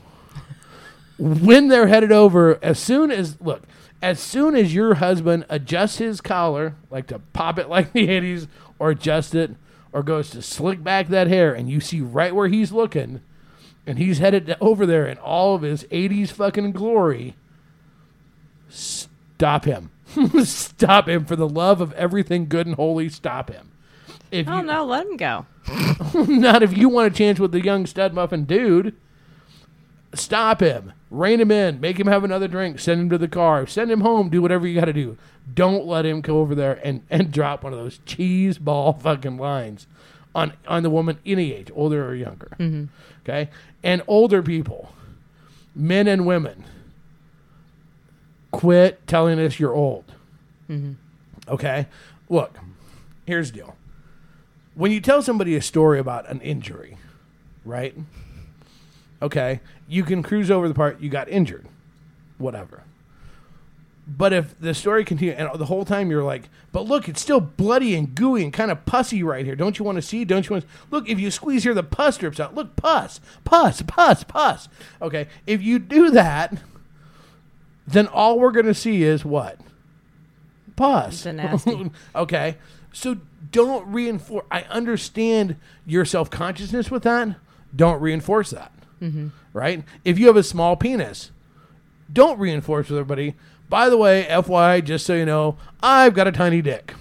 [1.18, 3.62] when they're headed over, as soon as, look,
[4.02, 8.46] as soon as your husband adjusts his collar, like to pop it like the 80s,
[8.78, 9.52] or adjust it,
[9.90, 13.22] or goes to slick back that hair, and you see right where he's looking,
[13.86, 17.36] and he's headed over there in all of his 80s fucking glory,
[18.72, 19.90] stop him.
[20.44, 23.08] stop him for the love of everything good and holy.
[23.08, 23.70] Stop him.
[24.30, 25.46] If Oh you, no, let him go.
[26.14, 28.94] not if you want a chance with the young stud muffin dude.
[30.14, 30.92] Stop him.
[31.10, 31.80] Rein him in.
[31.80, 32.78] Make him have another drink.
[32.78, 33.66] Send him to the car.
[33.66, 34.28] Send him home.
[34.28, 35.16] Do whatever you got to do.
[35.54, 39.38] Don't let him go over there and, and drop one of those cheese ball fucking
[39.38, 39.86] lines
[40.34, 42.56] on on the woman any age, older or younger.
[42.58, 42.84] Mm-hmm.
[43.22, 43.50] Okay,
[43.82, 44.92] and older people,
[45.74, 46.64] men and women,
[48.52, 50.04] quit telling us you're old.
[50.70, 50.92] Mm-hmm.
[51.48, 51.86] Okay,
[52.28, 52.56] look,
[53.26, 53.76] here's the deal.
[54.74, 56.96] When you tell somebody a story about an injury,
[57.64, 57.94] right?
[59.20, 61.66] Okay, you can cruise over the part you got injured,
[62.38, 62.84] whatever.
[64.06, 67.40] But if the story continues, and the whole time you're like, but look, it's still
[67.40, 69.54] bloody and gooey and kind of pussy right here.
[69.54, 70.24] Don't you want to see?
[70.24, 71.08] Don't you want to look?
[71.08, 72.54] If you squeeze here, the pus drips out.
[72.54, 74.68] Look, pus, pus, pus, pus.
[75.00, 76.58] Okay, if you do that,
[77.86, 79.58] then all we're going to see is what?
[80.76, 81.24] Pus.
[81.24, 81.90] The nasty.
[82.14, 82.56] okay,
[82.92, 83.18] so
[83.50, 84.44] don't reinforce.
[84.50, 87.36] I understand your self consciousness with that.
[87.74, 88.72] Don't reinforce that.
[89.00, 89.28] Mm-hmm.
[89.52, 89.84] Right?
[90.04, 91.30] If you have a small penis,
[92.12, 93.34] don't reinforce with everybody.
[93.68, 96.94] By the way, FYI, just so you know, I've got a tiny dick.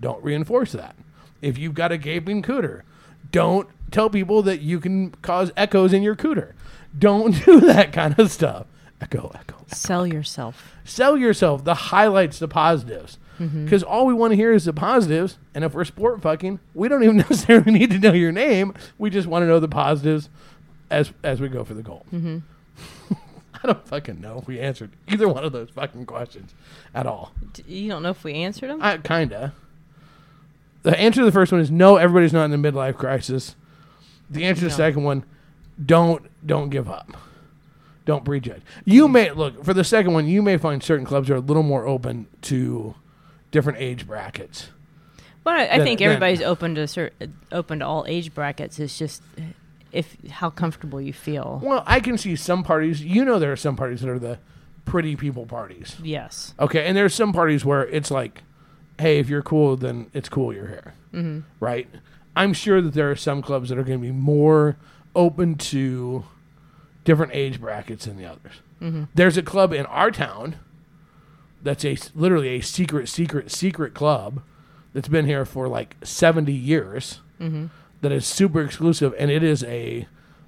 [0.00, 0.96] Don't reinforce that.
[1.42, 2.82] If you've got a gaping cooter,
[3.30, 6.52] don't tell people that you can cause echoes in your cooter.
[6.96, 8.66] Don't do that kind of stuff.
[9.00, 9.56] Echo, echo.
[9.68, 10.74] Sell yourself.
[10.84, 13.18] Sell yourself the highlights, the positives.
[13.40, 13.64] Mm-hmm.
[13.64, 15.38] Because all we want to hear is the positives.
[15.54, 18.72] And if we're sport fucking, we don't even necessarily need to know your name.
[18.98, 20.28] We just want to know the positives
[20.90, 22.06] as as we go for the goal.
[22.12, 22.38] Mm-hmm.
[23.62, 26.54] I don't fucking know if we answered either one of those fucking questions
[26.94, 27.32] at all.
[27.54, 28.80] D- You don't know if we answered them.
[28.82, 29.52] I kinda.
[30.82, 31.96] The answer to the first one is no.
[31.96, 33.56] Everybody's not in the midlife crisis.
[34.30, 35.24] The answer to the second one,
[35.84, 37.16] don't don't give up.
[38.04, 38.62] Don't prejudge.
[38.84, 40.26] You may look for the second one.
[40.26, 42.94] You may find certain clubs are a little more open to
[43.50, 44.68] different age brackets.
[45.42, 47.12] But I, I Then- think everybody's open to cer-
[47.52, 48.78] open to all age brackets.
[48.78, 49.22] It's just
[49.92, 51.60] if how comfortable you feel.
[51.62, 53.02] Well, I can see some parties.
[53.02, 54.38] You know, there are some parties that are the
[54.84, 55.96] pretty people parties.
[56.02, 56.52] Yes.
[56.60, 58.42] Okay, and there's some parties where it's like,
[58.98, 60.94] hey, if you're cool, then it's cool you're here.
[61.14, 61.40] Mm-hmm.
[61.60, 61.88] Right?
[62.36, 64.76] I'm sure that there are some clubs that are going to be more
[65.14, 66.24] open to
[67.04, 69.06] different age brackets than the others.
[69.14, 70.56] There's a club in our town
[71.62, 74.42] that's a literally a secret, secret, secret club
[74.92, 77.20] that's been here for like 70 years
[78.00, 80.06] that is super exclusive, and it is a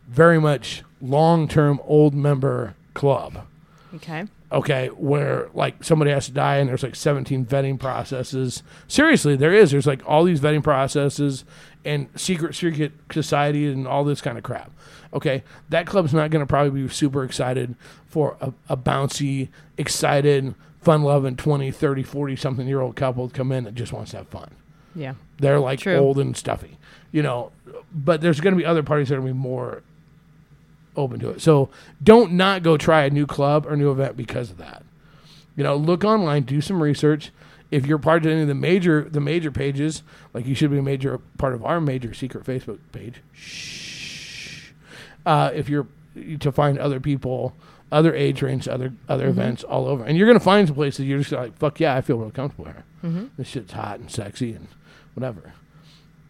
[0.09, 3.47] very much long term old member club
[3.95, 4.25] Okay.
[4.53, 8.63] okay, where like somebody has to die and there's like 17 vetting processes.
[8.89, 9.71] Seriously, there is.
[9.71, 11.45] There's like all these vetting processes
[11.85, 14.71] and secret secret society and all this kind of crap.
[15.17, 17.75] Okay, that club's not going to probably be super excited
[18.07, 19.49] for a, a bouncy,
[19.79, 23.93] excited, fun loving 20, 30, 40 something year old couple to come in that just
[23.93, 24.51] wants to have fun.
[24.95, 25.15] Yeah.
[25.39, 25.97] They're like True.
[25.97, 26.77] old and stuffy,
[27.13, 27.51] you know.
[27.93, 29.83] But there's going to be other parties that are going to be more
[30.97, 31.41] open to it.
[31.41, 31.71] So
[32.03, 34.85] don't not go try a new club or new event because of that.
[35.57, 37.33] You know, look online, do some research.
[37.71, 40.03] If you're part of any of the major the major pages,
[40.35, 43.23] like you should be a major part of our major secret Facebook page.
[43.33, 43.96] Shh.
[45.27, 45.87] Uh, if you're
[46.41, 47.55] to find other people
[47.93, 51.19] other age range, other other events all over, and you're gonna find some places you're
[51.19, 52.85] just like, fuck yeah, I feel real comfortable here.
[53.37, 54.69] This shit's hot and sexy and
[55.15, 55.53] whatever.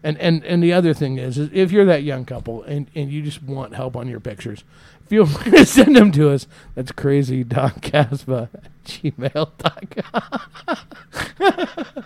[0.03, 3.11] And and and the other thing is, is if you're that young couple and and
[3.11, 4.65] you just want help on your pictures,
[5.07, 6.47] feel free to send them to us.
[6.75, 7.45] That's crazy.
[7.45, 10.41] Don Casbah at gmail.com.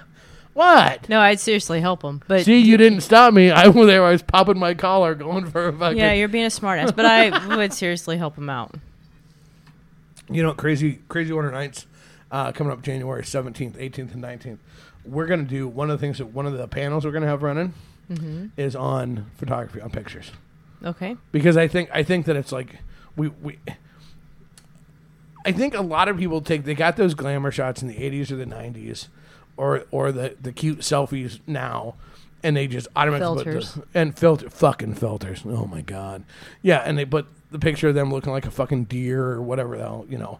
[0.60, 1.08] what?
[1.08, 2.22] No, I'd seriously help him.
[2.28, 3.50] But See, you didn't stop me.
[3.64, 4.04] I was there.
[4.04, 5.98] I was popping my collar, going for a fucking.
[5.98, 6.94] yeah, you're being a smartass.
[6.94, 8.74] But I would seriously help him out.
[10.30, 11.86] you know, crazy, crazy winter nights
[12.30, 14.60] uh, coming up January seventeenth, eighteenth, and nineteenth.
[15.04, 17.42] We're gonna do one of the things that one of the panels we're gonna have
[17.42, 17.72] running
[18.56, 20.32] is on photography, on pictures,
[20.84, 21.16] Okay.
[21.32, 22.76] because I think I think that it's like
[23.16, 23.58] we we.
[25.46, 28.30] I think a lot of people take they got those glamour shots in the '80s
[28.30, 29.08] or the '90s,
[29.56, 31.94] or or the the cute selfies now,
[32.42, 33.72] and they just automatically Filters.
[33.72, 35.42] put the, and filter fucking filters.
[35.44, 36.24] Oh my god,
[36.62, 39.76] yeah, and they put the picture of them looking like a fucking deer or whatever
[39.76, 40.38] the hell you know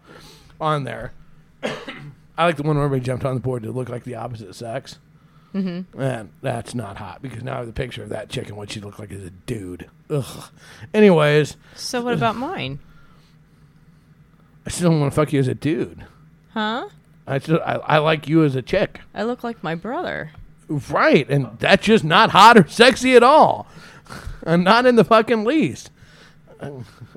[0.61, 1.13] on there.
[1.63, 4.55] I like the one where everybody jumped on the board to look like the opposite
[4.55, 4.99] sex.
[5.55, 6.01] Mm-hmm.
[6.01, 8.71] And that's not hot because now I have the picture of that chick and what
[8.71, 9.91] she looked like as a dude.
[10.09, 10.45] Ugh.
[10.95, 12.79] Anyways, So what about mine?
[14.65, 16.07] I still don't want to fuck you as a dude.
[16.55, 16.89] Huh?
[17.27, 19.01] I said, I, I like you as a chick.
[19.15, 20.33] I look like my brother.
[20.69, 23.67] Right, and that's just not hot or sexy at all.
[24.43, 25.91] And not in the fucking least.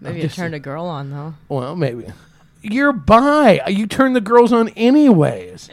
[0.01, 1.35] Maybe you turned a girl on though.
[1.47, 2.07] Well, maybe.
[2.61, 3.61] You're bi.
[3.67, 5.69] You turn the girls on anyways.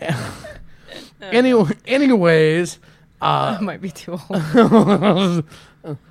[1.20, 2.78] anyway, anyways,
[3.20, 4.44] I might be too old.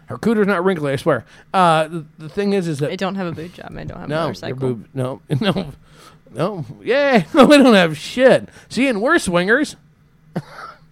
[0.07, 0.93] her cooter's not wrinkly.
[0.93, 1.25] I swear.
[1.53, 3.71] Uh, the, the thing is, is that I don't have a boot job.
[3.75, 5.73] I don't have a no, your boob, no, no,
[6.34, 6.66] no.
[6.84, 8.50] Yeah, we don't have shit.
[8.70, 9.76] See, and we're swingers.
[10.36, 10.40] I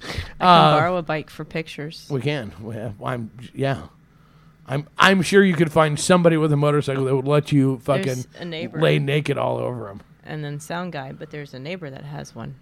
[0.08, 2.08] can uh, borrow a bike for pictures.
[2.10, 2.52] We can.
[2.62, 3.88] We have, I'm yeah.
[4.67, 8.04] I'm I'm sure you could find somebody with a motorcycle that would let you fucking
[8.06, 8.82] There's a neighbor.
[8.82, 10.02] lay naked all over them.
[10.24, 12.56] And then sound guy, but there's a neighbor that has one.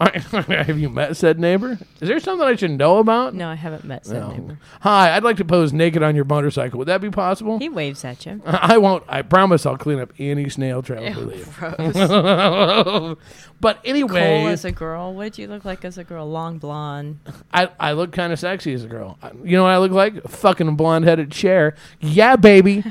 [0.48, 1.72] have you met said neighbor?
[2.00, 3.34] Is there something I should know about?
[3.34, 4.30] No, I haven't met said No.
[4.30, 4.58] neighbor.
[4.80, 6.78] Hi, I'd like to pose naked on your motorcycle.
[6.78, 7.58] Would that be possible?
[7.58, 8.40] He waves at you.
[8.46, 9.04] I won't.
[9.08, 11.56] I promise I'll clean up any snail trail if we Ew, leave.
[11.56, 13.18] gross.
[13.60, 15.12] But Cole anyway, as a girl.
[15.12, 16.26] What did you look like as a girl?
[16.26, 17.18] Long blonde.
[17.52, 19.18] I, I look kind of sexy as a girl.
[19.22, 20.16] I- You know what I look like?
[20.24, 21.74] A fucking blonde headed chair.
[22.00, 22.82] Yeah, baby.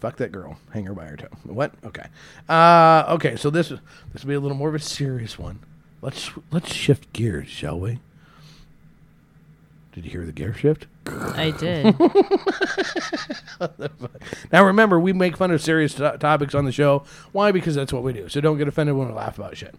[0.00, 0.58] Fuck that girl.
[0.72, 1.28] Hang her by her toe.
[1.44, 1.74] What?
[1.84, 2.06] Okay.
[2.48, 3.36] Uh, okay.
[3.36, 5.60] So this this will be a little more of a serious one.
[6.02, 7.98] Let's let's shift gears, shall we?
[9.92, 10.86] Did you hear the gear shift?
[11.06, 11.94] I did.
[14.52, 17.02] Now remember, we make fun of serious to- topics on the show.
[17.32, 17.52] Why?
[17.52, 18.28] Because that's what we do.
[18.28, 19.74] So don't get offended when we laugh about shit.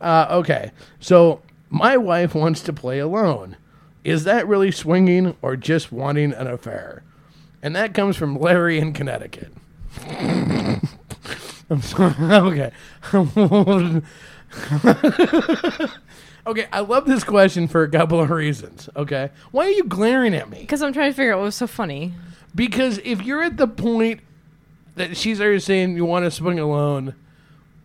[0.00, 3.56] Uh, okay, so my wife wants to play alone.
[4.04, 7.02] Is that really swinging or just wanting an affair?
[7.62, 9.52] And that comes from Larry in Connecticut.
[11.70, 12.14] I'm sorry.
[12.20, 12.70] Okay.
[16.46, 18.90] Okay, I love this question for a couple of reasons.
[18.94, 20.58] Okay, why are you glaring at me?
[20.60, 22.12] Because I'm trying to figure out what was so funny.
[22.54, 24.20] Because if you're at the point
[24.96, 27.14] that she's already saying you want to swing alone,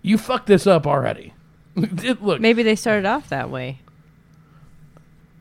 [0.02, 1.34] you fucked this up already.
[1.78, 3.80] It- Look, Maybe they started off that way.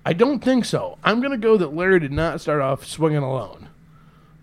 [0.06, 0.96] I don't think so.
[1.02, 3.68] I'm gonna go that Larry did not start off swinging alone.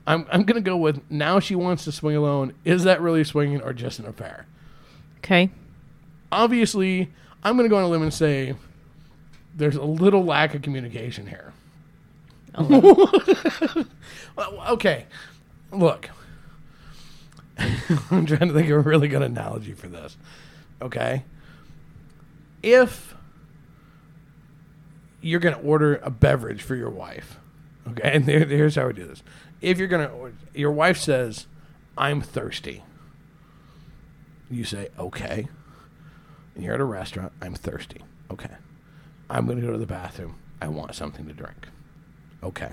[0.06, 2.54] I'm I'm gonna go with now she wants to swing alone.
[2.66, 4.46] Is that really swinging or just an affair?
[5.20, 5.50] Okay.
[6.32, 7.12] Obviously,
[7.44, 8.56] I'm gonna go on a limb and say
[9.56, 11.54] there's a little lack of communication here.
[14.68, 15.06] Okay,
[15.72, 16.10] look.
[18.12, 20.18] I'm trying to think of a really good analogy for this.
[20.82, 21.24] Okay,
[22.62, 23.16] if
[25.22, 27.38] you're going to order a beverage for your wife,
[27.90, 29.24] okay, and there, here's how we do this:
[29.62, 31.48] if you're going to, your wife says,
[31.98, 32.84] "I'm thirsty,"
[34.50, 35.48] you say, "Okay."
[36.58, 37.34] You're at a restaurant.
[37.42, 38.02] I'm thirsty.
[38.32, 38.52] Okay,
[39.30, 40.36] I'm going to go to the bathroom.
[40.62, 41.68] I want something to drink.
[42.44, 42.72] Okay.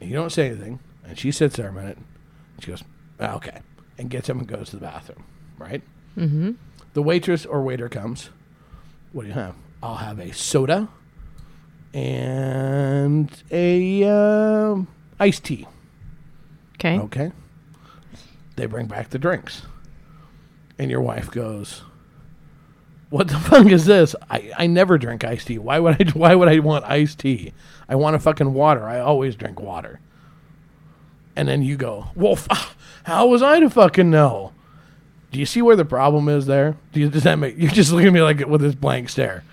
[0.00, 1.96] And you don't say anything, and she sits there a minute.
[1.96, 2.82] And she goes,
[3.20, 3.60] "Ah, "Okay,"
[3.98, 5.24] and gets up and goes to the bathroom.
[5.58, 5.82] Right.
[6.16, 6.52] Mm-hmm.
[6.94, 8.30] The waitress or waiter comes.
[9.12, 9.54] What do you have?
[9.82, 10.88] I'll have a soda
[11.94, 14.88] and a um
[15.20, 15.66] iced tea.
[16.74, 16.98] Okay.
[16.98, 17.32] Okay.
[18.56, 19.62] They bring back the drinks.
[20.78, 21.82] And your wife goes,
[23.12, 24.16] What the fuck is this?
[24.30, 25.58] I, I never drink iced tea.
[25.58, 27.52] Why would I why would I want iced tea?
[27.86, 28.84] I want a fucking water.
[28.88, 30.00] I always drink water.
[31.36, 34.52] And then you go, Well, f- how was I to fucking know?
[35.30, 36.76] Do you see where the problem is there?
[36.92, 39.44] Do you, does that make you're just looking at me like with this blank stare?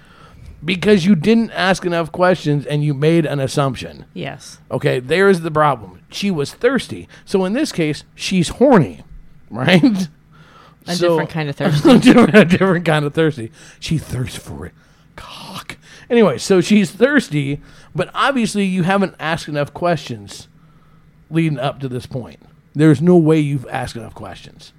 [0.63, 4.05] Because you didn't ask enough questions and you made an assumption.
[4.13, 4.59] Yes.
[4.71, 6.01] Okay, there's the problem.
[6.11, 7.07] She was thirsty.
[7.25, 9.03] So in this case, she's horny,
[9.49, 10.07] right?
[10.89, 11.89] A So- different kind of thirsty.
[12.11, 13.51] a different, kind of thirsty.
[13.79, 14.73] She thirsts for it.
[15.15, 15.77] Cock.
[16.09, 17.61] Anyway, so she's thirsty,
[17.95, 20.47] but obviously you haven't asked enough questions
[21.29, 22.39] leading up to this point.
[22.73, 24.73] There's no way you've asked enough questions.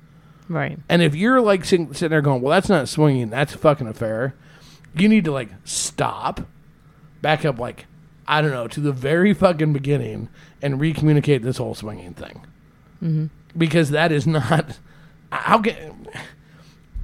[0.49, 0.79] right.
[0.89, 3.87] And if you're like sitting, sitting there going, well, that's not swinging, that's a fucking
[3.87, 4.35] affair,
[4.97, 6.41] you need to like stop,
[7.23, 7.87] back up, like,
[8.27, 10.29] I don't know, to the very fucking beginning
[10.63, 12.45] and recommunicate this whole swinging thing.
[13.03, 13.27] Mm-hmm.
[13.57, 14.79] Because that is not.
[15.31, 16.09] How can.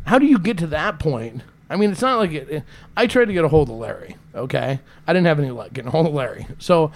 [0.05, 1.43] How do you get to that point?
[1.69, 2.63] I mean, it's not like it,
[2.97, 4.17] I tried to get a hold of Larry.
[4.35, 6.47] Okay, I didn't have any luck getting a hold of Larry.
[6.59, 6.93] So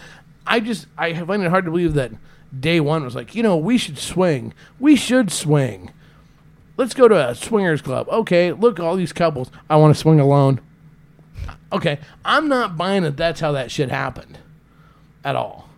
[0.46, 2.12] I just I find it hard to believe that
[2.58, 4.54] day one was like, you know, we should swing.
[4.78, 5.92] We should swing.
[6.76, 8.08] Let's go to a swingers club.
[8.08, 9.50] Okay, look, all these couples.
[9.68, 10.60] I want to swing alone.
[11.72, 13.16] Okay, I'm not buying that.
[13.16, 14.38] That's how that shit happened,
[15.24, 15.68] at all.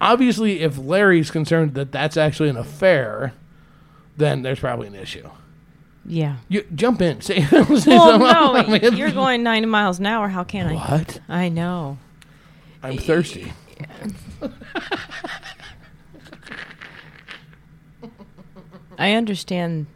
[0.00, 3.32] Obviously, if Larry's concerned that that's actually an affair,
[4.16, 5.28] then there's probably an issue.
[6.06, 6.36] Yeah.
[6.48, 7.20] You jump in.
[7.22, 10.28] Say, say Well, no, I mean, you're going 90 miles an hour.
[10.28, 10.74] How can I?
[10.74, 11.20] What?
[11.28, 11.98] I know.
[12.82, 13.52] I'm thirsty.
[18.98, 19.86] I understand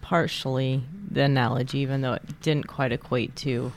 [0.00, 3.72] partially the analogy, even though it didn't quite equate to.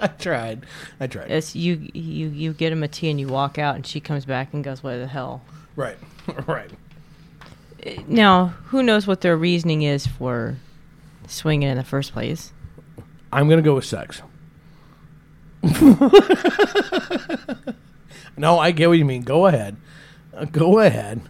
[0.00, 0.64] I tried.
[0.98, 1.30] I tried.
[1.30, 4.24] It's you, you, you get him a tea and you walk out, and she comes
[4.24, 5.42] back and goes, "What the hell?"
[5.76, 5.98] right.
[6.46, 6.70] right.
[8.06, 10.56] Now, who knows what their reasoning is for
[11.26, 12.52] swinging in the first place?
[13.32, 14.22] I'm gonna go with sex.
[18.36, 19.22] no, I get what you mean.
[19.22, 19.76] Go ahead.
[20.34, 21.20] Uh, go ahead.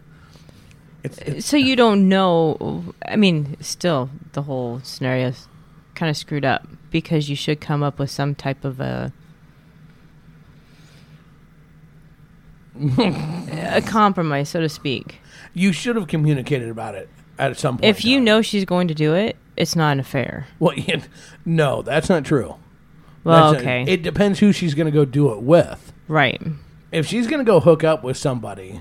[1.03, 2.95] It's, it's So you don't know.
[3.07, 5.49] I mean, still, the whole scenario's
[5.95, 9.13] kind of screwed up because you should come up with some type of a
[12.99, 15.21] a compromise, so to speak.
[15.59, 17.85] You should have communicated about it at some point.
[17.85, 20.47] If you know she's going to do it, it's not an affair.
[20.59, 21.03] well, yeah,
[21.44, 22.57] no, that's not true.
[23.25, 25.92] Well, That's not- okay, it depends who she's gonna go do it with.
[26.07, 26.40] right.
[26.90, 28.81] If she's gonna go hook up with somebody,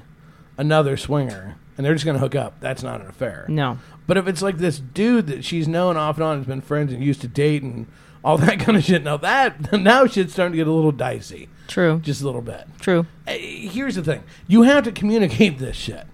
[0.57, 3.45] another swinger, and they're just gonna hook up, that's not an affair.
[3.49, 6.61] No, But if it's like this dude that she's known off and on, has been
[6.61, 7.87] friends and used to date and
[8.23, 11.49] all that kind of shit, now that now shit's starting to get a little dicey,
[11.67, 12.65] true, just a little bit.
[12.79, 13.05] true.
[13.27, 16.05] Uh, Here's the thing: you have to communicate this shit.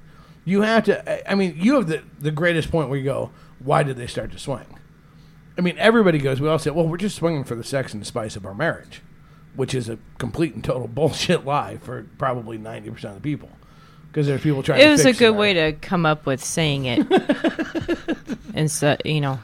[0.46, 1.30] You have to.
[1.32, 4.32] I mean, you have the the greatest point where you go, "Why did they start
[4.32, 4.66] to swing?"
[5.58, 6.42] I mean, everybody goes.
[6.42, 8.54] We all say, "Well, we're just swinging for the sex and the spice of our
[8.54, 9.02] marriage,"
[9.56, 13.50] which is a complete and total bullshit lie for probably ninety percent of the people.
[14.12, 14.80] Because there's people trying.
[14.80, 17.08] To it was a good way to come up with saying it,
[18.54, 19.40] and so you know,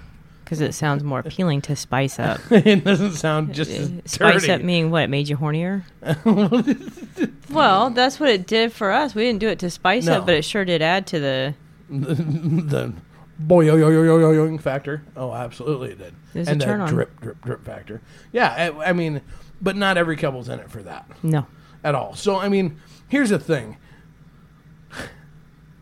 [0.49, 2.39] because it sounds more appealing to spice up.
[2.51, 4.51] it doesn't sound just as Uh, Spice dirty.
[4.53, 5.03] up meaning what?
[5.03, 5.83] It made you hornier?
[7.51, 9.13] well, that's what it did for us.
[9.13, 10.13] We didn't do it to spice No.
[10.17, 11.53] up, but it sure did add to the.
[11.91, 12.93] the
[13.37, 15.03] boy yo yo yo yo yo yo factor.
[15.15, 16.15] Oh, absolutely it did.
[16.33, 16.89] There's a and turn on.
[16.89, 18.01] drip drip drip factor.
[18.31, 19.21] Yeah, I, I mean,
[19.61, 21.45] but not every couple's in it for that No.
[21.83, 22.15] at all.
[22.15, 23.77] So I mean, here's the thing.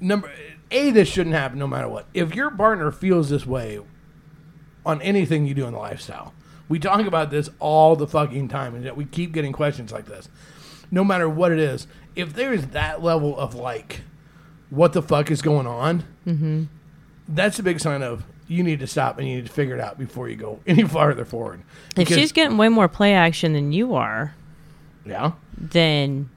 [0.01, 0.29] Number
[0.71, 2.07] A, this shouldn't happen no matter what.
[2.13, 3.79] If your partner feels this way
[4.87, 6.33] on anything you do in the lifestyle,
[6.69, 10.05] we talk about this all the fucking time, and yet we keep getting questions like
[10.05, 10.27] this.
[10.89, 11.85] No matter what it is,
[12.15, 14.01] if there's that level of like,
[14.69, 16.63] what the fuck is going on, Mm-hmm.
[17.29, 19.81] that's a big sign of you need to stop and you need to figure it
[19.81, 21.61] out before you go any farther forward.
[21.95, 24.33] If she's getting way more play action than you are,
[25.05, 26.29] yeah, then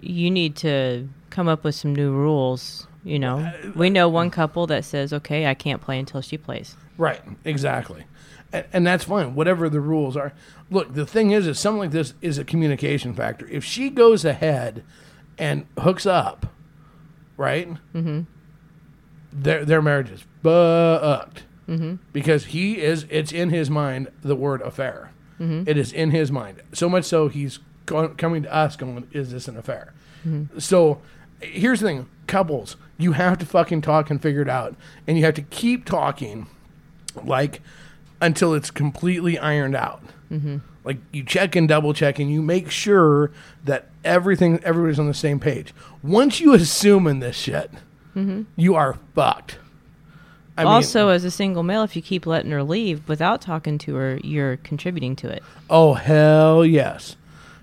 [0.00, 2.86] you need to come up with some new rules.
[3.04, 6.76] You know, we know one couple that says, "Okay, I can't play until she plays."
[7.00, 8.04] Right, exactly.
[8.52, 10.34] And, and that's fine, whatever the rules are.
[10.70, 13.48] Look, the thing is, is something like this is a communication factor.
[13.48, 14.84] If she goes ahead
[15.38, 16.52] and hooks up,
[17.38, 18.24] right, mm-hmm.
[19.32, 21.44] their, their marriage is fucked.
[21.66, 21.94] Mm-hmm.
[22.12, 25.12] Because he is, it's in his mind, the word affair.
[25.66, 26.62] It is in his mind.
[26.74, 29.94] So much so, he's coming to us going, is this an affair?
[30.58, 31.00] So
[31.40, 34.76] here's the thing couples, you have to fucking talk and figure it out.
[35.06, 36.46] And you have to keep talking
[37.16, 37.60] like
[38.20, 40.02] until it's completely ironed out.
[40.30, 40.58] Mm-hmm.
[40.84, 43.30] Like you check and double check and you make sure
[43.64, 45.74] that everything, everybody's on the same page.
[46.02, 47.70] Once you assume in this shit,
[48.56, 49.58] you are fucked.
[50.56, 53.78] I mean- also, as a single male, if you keep letting her leave without talking
[53.78, 57.16] to her, you're contributing to it oh hell yes,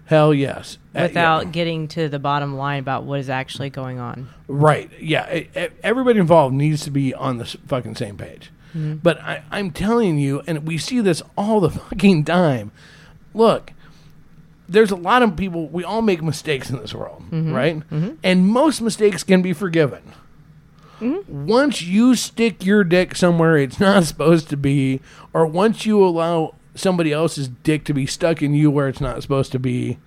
[0.06, 0.78] hell yes.
[0.96, 1.52] Uh, without yeah.
[1.52, 4.30] getting to the bottom line about what is actually going on.
[4.48, 4.90] Right.
[5.00, 5.44] Yeah.
[5.84, 8.52] Everybody involved needs to be on the fucking same page.
[8.78, 8.96] Mm-hmm.
[8.98, 12.72] But I, I'm telling you, and we see this all the fucking time.
[13.34, 13.74] Look,
[14.70, 15.68] there's a lot of people.
[15.68, 17.54] We all make mistakes in this world, mm-hmm.
[17.54, 17.78] right?
[17.78, 18.16] Mm-hmm.
[18.24, 20.04] And most mistakes can be forgiven.
[21.00, 25.00] Once you stick your dick somewhere it's not supposed to be,
[25.34, 29.22] or once you allow somebody else's dick to be stuck in you where it's not
[29.22, 30.00] supposed to be,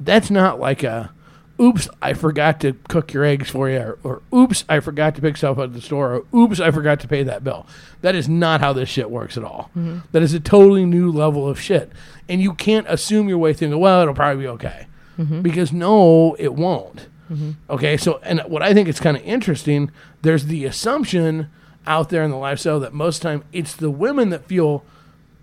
[0.00, 1.12] that's not like a
[1.60, 3.78] oops i forgot to cook your eggs for you.
[3.78, 6.14] Or, or oops i forgot to pick stuff up at the store.
[6.14, 7.66] Or oops i forgot to pay that bill.
[8.00, 9.70] That is not how this shit works at all.
[9.76, 9.98] Mm-hmm.
[10.12, 11.90] That is a totally new level of shit.
[12.28, 14.86] And you can't assume your way thinking well it'll probably be okay.
[15.18, 15.42] Mm-hmm.
[15.42, 17.08] Because no it won't.
[17.30, 17.52] Mm-hmm.
[17.70, 19.90] Okay so and what i think is kind of interesting
[20.22, 21.50] there's the assumption
[21.86, 24.84] out there in the lifestyle that most time it's the women that feel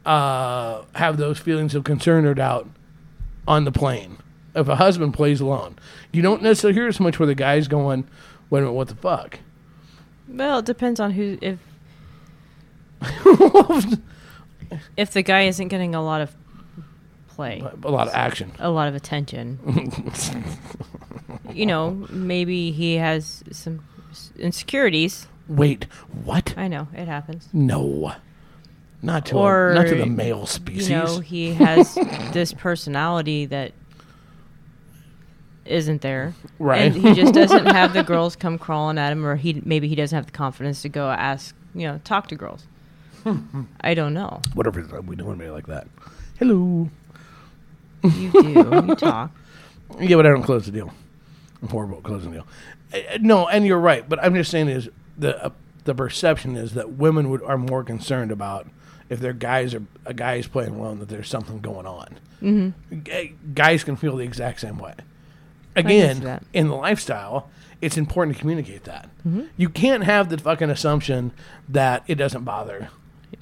[0.05, 2.70] uh, have those feelings of concern or doubt
[3.47, 4.18] on the plane.
[4.53, 5.78] If a husband plays alone,
[6.16, 8.07] you don't necessarily hear as much where the guy's going,
[8.49, 9.39] "Wait a minute, what the fuck?"
[10.28, 11.38] Well, it depends on who.
[11.41, 11.59] If
[14.97, 16.36] if the guy isn't getting a lot of
[17.28, 18.51] play, A lot of action.
[18.59, 19.59] a lot of attention,
[21.53, 23.84] you know, maybe he has some
[24.39, 25.28] insecurities.
[25.47, 25.84] Wait,
[26.24, 26.53] what?
[26.57, 27.49] I know it happens.
[27.53, 28.13] No,
[29.01, 30.89] not to Or, a, not to the male species.
[30.89, 31.95] You know, he has
[32.32, 33.74] this personality that
[35.66, 36.82] isn't there, Right.
[36.84, 39.95] And he just doesn't have the girls come crawling at him, or he maybe he
[39.95, 42.66] doesn't have the confidence to go ask, you know, talk to girls.
[43.82, 44.41] I don't know.
[44.53, 45.88] Whatever we don't want to be like that.
[46.38, 46.89] Hello.
[48.03, 48.49] You do.
[48.88, 49.32] you talk.
[49.99, 50.93] Yeah, but I don't close the deal.
[51.61, 52.47] I'm horrible at closing the deal.
[52.93, 54.07] Uh, no, and you're right.
[54.07, 55.49] But I'm just saying is the uh,
[55.86, 58.68] the perception is that women would are more concerned about
[59.09, 62.20] if their guys are a guy is playing alone that there's something going on.
[62.41, 63.53] Mm-hmm.
[63.53, 64.93] Guys can feel the exact same way.
[65.76, 67.49] Again, in the lifestyle,
[67.82, 69.09] it's important to communicate that.
[69.28, 69.43] Mm-hmm.
[69.57, 71.32] You can't have the fucking assumption
[71.69, 72.89] that it doesn't bother.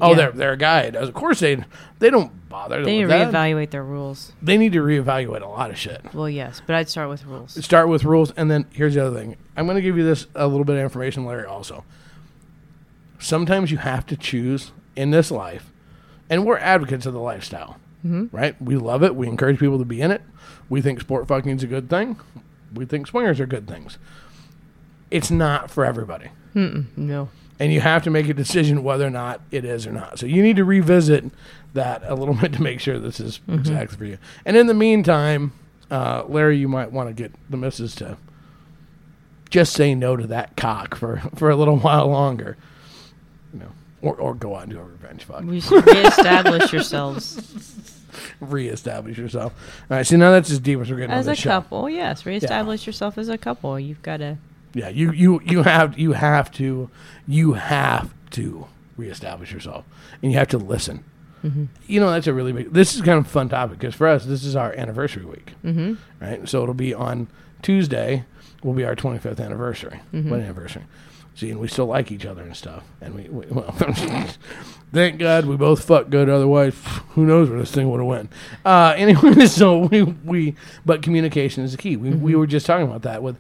[0.01, 0.15] Oh, Yeah.
[0.15, 0.81] they're they're a guy.
[0.81, 1.07] It does.
[1.09, 1.63] Of course they
[1.99, 2.84] they don't bother.
[2.84, 3.31] They need to that.
[3.31, 4.31] reevaluate their rules.
[4.41, 7.63] They need to reevaluate a lot of shit Well, yes, but I'd start with rules.
[7.63, 10.25] start with rules and then here's the other thing i'm going to give you this
[10.36, 11.84] a little bit of information larry also
[13.19, 15.71] sometimes you have to choose in this life
[16.29, 18.36] and we're advocates of the lifestyle mm-hmm.
[18.36, 20.21] right we love it we encourage people to be in it
[20.70, 22.18] we think sport fucking is a good thing
[22.74, 23.97] we think swingers are good things
[25.11, 27.30] it's not for everybody No.
[27.59, 30.20] and you have to make a decision whether or not it is or not.
[30.20, 31.26] So you need to revisit
[31.74, 34.18] that a little bit to make sure this is exactly for you.
[34.45, 35.51] And in the meantime,
[35.89, 38.18] uh, Larry, you might want to get the missus to
[39.49, 42.55] just say no to that cock for, for a little while longer,
[43.53, 43.72] you know,
[44.03, 45.43] or, or go out and do a revenge fuck.
[45.43, 47.92] We should reestablish yourselves
[48.39, 49.53] Reestablish yourself.
[49.89, 51.49] All right, see now that's as deep as we're getting as a show.
[51.49, 51.89] couple.
[51.89, 53.80] Yes, reestablish yourself as a couple.
[53.80, 54.38] You've got to.
[54.74, 56.89] Yeah, you you you have you have to
[57.28, 59.86] you have to reestablish yourself,
[60.22, 61.03] and you have to listen.
[61.88, 62.72] You know that's a really big.
[62.72, 65.51] This is kind of a fun topic because for us, this is our anniversary week,
[65.61, 65.95] mm-hmm.
[66.24, 66.47] right?
[66.47, 67.28] So it'll be on
[67.61, 68.24] Tuesday
[68.64, 70.30] will be our 25th anniversary, Mm-hmm.
[70.30, 70.84] wedding anniversary.
[71.36, 72.84] See, and we still like each other and stuff.
[73.01, 73.71] And we, we well,
[74.93, 76.29] thank God we both fuck good.
[76.29, 76.75] Otherwise,
[77.09, 78.31] who knows where this thing would have went.
[78.63, 80.55] Uh, anyway, so we, we,
[80.86, 81.97] but communication is the key.
[81.97, 82.21] We, Mm-hmm.
[82.21, 83.39] we were just talking about that with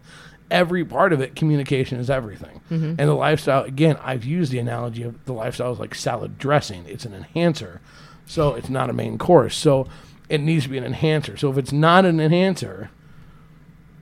[0.49, 1.35] every part of it.
[1.35, 2.61] Communication is everything.
[2.71, 2.95] Mm-hmm.
[2.97, 6.85] And the lifestyle, again, I've used the analogy of the lifestyle is like salad dressing.
[6.87, 7.81] It's an enhancer.
[8.25, 9.55] So it's not a main course.
[9.57, 9.87] So
[10.29, 11.37] it needs to be an enhancer.
[11.37, 12.89] So if it's not an enhancer,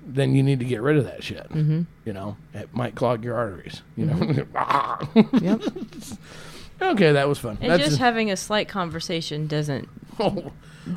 [0.05, 1.47] then you need to get rid of that shit.
[1.49, 1.81] Mm-hmm.
[2.05, 3.81] You know, it might clog your arteries.
[3.95, 4.45] You know.
[5.41, 5.61] Yep.
[6.81, 7.57] okay, that was fun.
[7.61, 9.87] And That's just having a slight conversation doesn't
[10.19, 10.51] oh,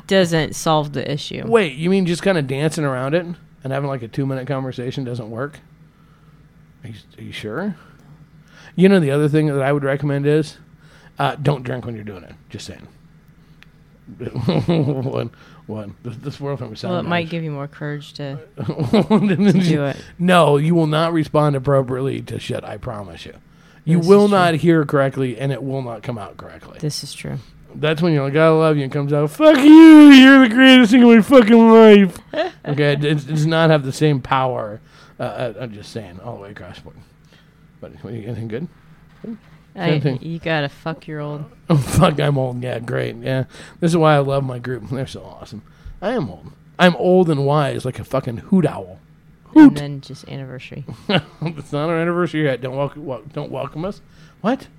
[0.07, 1.43] doesn't solve the issue.
[1.45, 1.75] wait.
[1.75, 3.25] You mean just kind of dancing around it
[3.63, 5.59] and having like a two minute conversation doesn't work?
[6.83, 7.75] Are you, are you sure?
[8.75, 10.57] You know, the other thing that I would recommend is
[11.17, 12.33] uh, don't drink when you're doing it.
[12.49, 12.87] Just saying.
[15.67, 15.95] One.
[16.03, 19.97] This, this world from Well, it might give you more courage to do do it.
[20.19, 22.63] No, you will not respond appropriately to shit.
[22.63, 23.33] I promise you.
[23.83, 24.37] You This is will true.
[24.37, 26.79] not hear correctly, and it will not come out correctly.
[26.79, 27.37] This is true.
[27.73, 30.53] That's when you're like, I love you, and it comes out, fuck you, you're the
[30.55, 32.17] greatest thing in my fucking life.
[32.65, 34.79] okay, it, it does not have the same power.
[35.19, 36.95] Uh, uh, I'm just saying, all the way across the board.
[37.81, 38.67] But what, you anything good?
[39.75, 41.45] I, you gotta fuck your old.
[41.69, 42.61] Oh, fuck, I'm old.
[42.61, 43.15] Yeah, great.
[43.15, 43.45] Yeah.
[43.79, 44.87] This is why I love my group.
[44.89, 45.63] They're so awesome.
[46.01, 46.51] I am old.
[46.77, 48.99] I'm old and wise like a fucking hoot owl.
[49.45, 49.69] Hoot.
[49.69, 50.85] And then just anniversary.
[51.09, 52.61] it's not our anniversary yet.
[52.61, 54.01] Don't welcome, wel- don't welcome us.
[54.41, 54.67] What?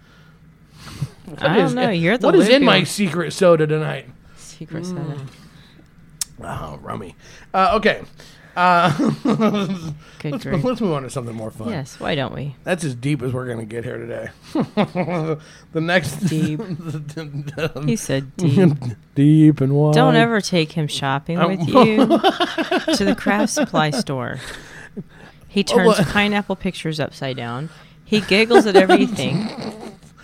[1.25, 1.91] What I don't know.
[1.91, 4.07] You're the What is in my secret soda tonight?
[4.37, 4.87] Secret Mm.
[4.87, 5.21] soda.
[6.45, 7.17] Oh, rummy.
[7.53, 8.03] Uh, okay.
[8.57, 8.91] Uh,
[10.19, 10.65] Good let's, grief.
[10.65, 11.69] let's move on to something more fun.
[11.69, 12.01] Yes.
[12.01, 12.57] Why don't we?
[12.65, 14.31] That's as deep as we're going to get here today.
[15.73, 16.61] the next Deep.
[17.85, 18.73] He said deep.
[19.15, 19.95] deep and wide.
[19.95, 24.39] Don't ever take him shopping with you to the craft supply store.
[25.49, 27.69] He turns pineapple pictures upside down.
[28.05, 29.49] He giggles at everything.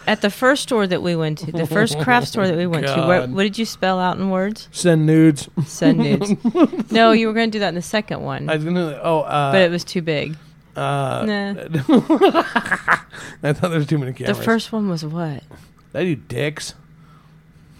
[0.07, 2.87] At the first store that we went to, the first craft store that we went
[2.87, 4.69] to, what, what did you spell out in words?
[4.73, 5.49] send nudes.
[5.65, 6.33] Send nudes.
[6.93, 9.01] no, you were going to do that in the second one, I was gonna.
[9.03, 10.37] Oh, uh, but it was too big.
[10.77, 11.55] uh, Nah.
[13.43, 14.39] I thought there was too many characters.
[14.39, 15.43] The first one was what?
[15.93, 16.75] They do dicks.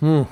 [0.01, 0.23] Hmm.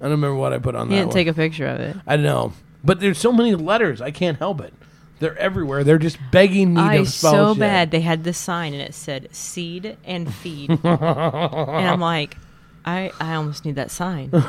[0.00, 1.14] I don't remember what I put on He that didn't one.
[1.14, 1.96] take a picture of it.
[2.06, 2.52] I know,
[2.84, 4.00] but there's so many letters.
[4.00, 4.74] I can't help it.
[5.22, 5.84] They're everywhere.
[5.84, 7.92] They're just begging me I to so bad.
[7.92, 12.36] They had this sign and it said seed and feed, and I'm like,
[12.84, 14.30] I I almost need that sign.
[14.30, 14.46] but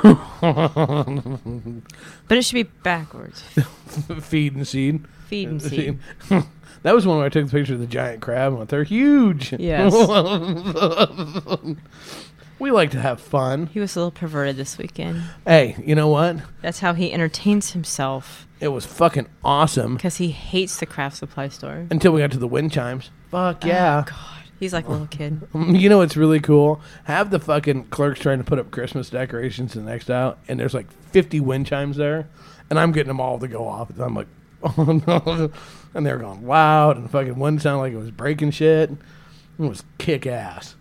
[2.32, 3.42] it should be backwards.
[4.22, 5.06] Feed and seed.
[5.28, 6.00] Feed and seed.
[6.82, 8.54] that was one where I took the picture of the giant crab.
[8.54, 9.54] and They're huge.
[9.54, 9.94] Yes.
[12.58, 13.68] we like to have fun.
[13.68, 15.22] He was a little perverted this weekend.
[15.46, 16.38] Hey, you know what?
[16.64, 21.50] That's how he entertains himself It was fucking awesome because he hates the craft supply
[21.50, 21.86] store.
[21.92, 23.10] until we got to the wind chimes.
[23.30, 24.04] Fuck oh, yeah.
[24.08, 25.42] Oh, God, he's like a little kid.
[25.54, 26.80] Mm, you know what's really cool?
[27.04, 30.60] Have the fucking clerks trying to put up Christmas decorations in the next aisle, and
[30.60, 32.28] there's like 50 wind chimes there,
[32.70, 33.90] and I'm getting them all to go off.
[33.90, 34.28] And I'm like,
[34.64, 35.52] oh no.
[35.94, 38.90] And they're going loud, and fucking one sounded like it was breaking shit.
[38.92, 38.98] It
[39.58, 40.76] was kick ass.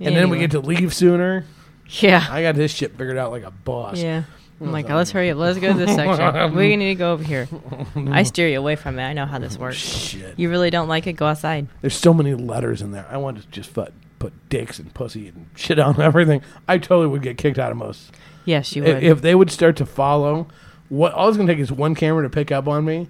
[0.00, 1.44] And then we get to leave sooner.
[1.86, 3.98] yeah, I got this shit figured out like a boss.
[3.98, 4.24] yeah.
[4.62, 5.38] I'm like, oh, let's hurry up.
[5.38, 6.54] Let's go to this section.
[6.56, 7.48] We need to go over here.
[7.96, 9.04] I steer you away from it.
[9.04, 9.76] I know how this works.
[9.76, 10.38] Shit.
[10.38, 11.14] You really don't like it?
[11.14, 11.66] Go outside.
[11.80, 13.06] There's so many letters in there.
[13.10, 16.42] I want to just put, put dicks and pussy and shit on everything.
[16.68, 18.12] I totally would get kicked out of most.
[18.44, 19.02] Yes, you I- would.
[19.02, 20.46] If they would start to follow,
[20.88, 23.08] what all it's gonna take is one camera to pick up on me,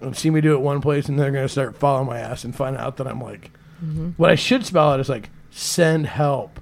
[0.00, 2.54] and see me do it one place, and they're gonna start following my ass and
[2.54, 3.50] find out that I'm like,
[3.84, 4.10] Mm-hmm.
[4.16, 6.58] what I should spell out is like send help,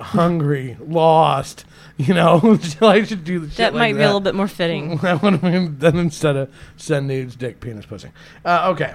[0.00, 1.64] hungry, lost.
[2.06, 4.46] You know, I should do the shit that like might be a little bit more
[4.46, 4.96] fitting.
[5.02, 8.10] that would have been then instead of send nudes, dick, penis, pussy.
[8.44, 8.94] Uh, okay.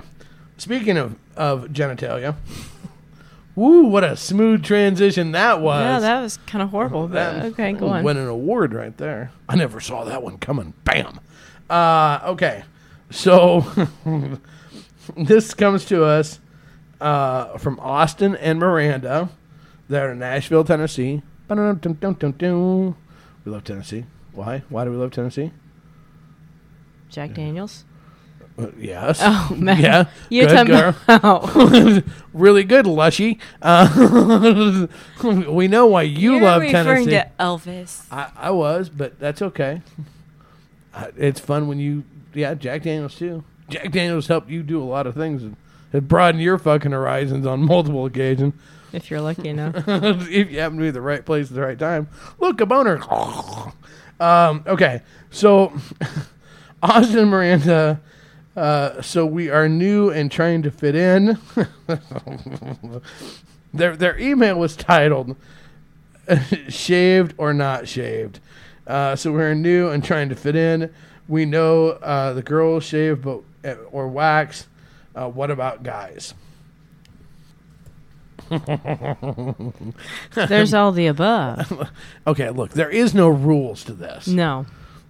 [0.58, 2.36] Speaking of of genitalia,
[3.56, 3.84] woo!
[3.88, 5.82] What a smooth transition that was.
[5.82, 7.10] Yeah, that was kind of horrible.
[7.10, 8.06] But That okay, go on.
[8.06, 9.32] Win an award right there.
[9.50, 10.74] I never saw that one coming.
[10.86, 11.20] Bam.
[11.70, 12.64] Uh, okay,
[13.10, 13.66] so
[15.18, 16.40] this comes to us
[17.02, 19.28] uh, from Austin and Miranda.
[19.90, 21.22] They're in Nashville, Tennessee.
[21.50, 21.56] We
[23.52, 24.06] love Tennessee.
[24.32, 24.64] Why?
[24.70, 25.52] Why do we love Tennessee?
[27.10, 27.86] Jack Daniels.
[28.58, 29.20] Uh, yes.
[29.22, 30.06] Oh man, Yeah.
[30.30, 32.04] you're Good about.
[32.34, 33.40] really good, Lushy.
[33.62, 34.88] Uh,
[35.50, 37.12] we know why you You're love referring Tennessee.
[37.12, 38.06] to Elvis.
[38.12, 39.82] I, I was, but that's okay.
[40.94, 42.04] Uh, it's fun when you,
[42.36, 43.44] yeah, Jack Daniels too.
[43.70, 45.44] Jack Daniels helped you do a lot of things.
[45.94, 48.54] It broadened your fucking horizons on multiple occasions.
[48.92, 49.76] If you're lucky enough.
[49.88, 52.08] if you happen to be at the right place at the right time.
[52.40, 53.02] Look, a boner.
[54.20, 55.74] um, okay, so
[56.84, 58.02] Austin and Miranda
[58.56, 61.40] Uh, so we are new and trying to fit in.
[63.74, 65.36] their their email was titled
[66.70, 68.40] "Shaved or Not Shaved."
[68.86, 70.94] Uh, so we're new and trying to fit in.
[71.28, 74.68] We know uh, the girls shave, but uh, or wax.
[75.16, 76.34] Uh, what about guys?
[80.34, 81.90] There's all the above.
[82.28, 84.28] Okay, look, there is no rules to this.
[84.28, 84.66] No.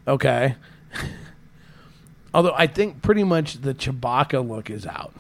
[0.08, 0.56] Okay.
[2.34, 5.14] Although I think pretty much the Chewbacca look is out.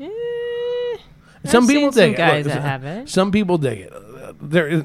[0.00, 0.08] Eh,
[1.44, 2.48] Some I've people some dig guys it.
[2.48, 3.08] that have it.
[3.08, 3.92] Some people dig it.
[3.92, 4.82] Uh, There is.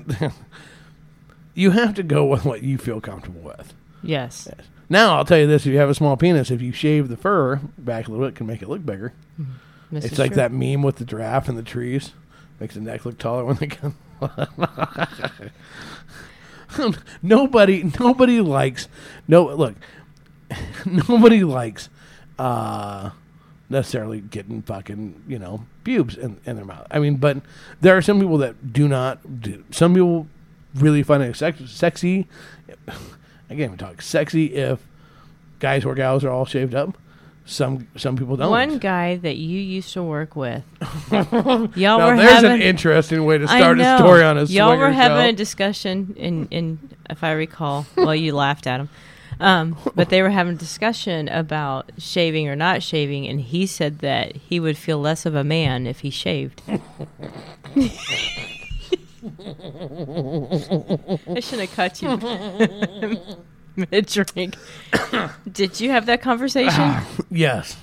[1.55, 3.74] you have to go with what you feel comfortable with.
[4.03, 4.47] Yes.
[4.89, 7.17] Now I'll tell you this: if you have a small penis, if you shave the
[7.17, 9.13] fur back a little bit, it can make it look bigger.
[9.91, 10.37] This it's is like true.
[10.37, 12.11] that meme with the giraffe and the trees.
[12.59, 13.95] Makes the neck look taller when they come.
[17.21, 18.87] nobody, nobody likes.
[19.27, 19.75] No, look,
[20.85, 21.89] nobody likes
[22.37, 23.11] uh,
[23.69, 26.87] necessarily getting fucking you know pubes in, in their mouth.
[26.91, 27.37] I mean, but
[27.81, 29.41] there are some people that do not.
[29.41, 29.63] Do.
[29.71, 30.27] Some people
[30.75, 32.27] really find it sex, sexy.
[33.49, 34.79] I can't even talk sexy if
[35.59, 36.97] guys or gals are all shaved up.
[37.45, 38.51] Some some people don't.
[38.51, 40.63] One guy that you used to work with.
[41.11, 44.77] y'all Now were there's having an interesting way to start a story on a Y'all
[44.77, 45.29] were having show.
[45.29, 46.77] a discussion, in, in
[47.09, 48.89] if I recall, well, you laughed at him,
[49.39, 53.97] um, but they were having a discussion about shaving or not shaving, and he said
[53.99, 56.61] that he would feel less of a man if he shaved.
[61.36, 62.09] I shouldn't have cut you
[63.91, 64.55] mid drink.
[65.51, 66.74] Did you have that conversation?
[66.78, 67.78] Ah, yes,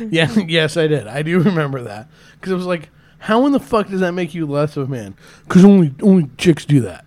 [0.00, 1.06] yeah, yes, I did.
[1.06, 4.34] I do remember that because it was like, how in the fuck does that make
[4.34, 5.14] you less of a man?
[5.46, 7.06] Because only only chicks do that.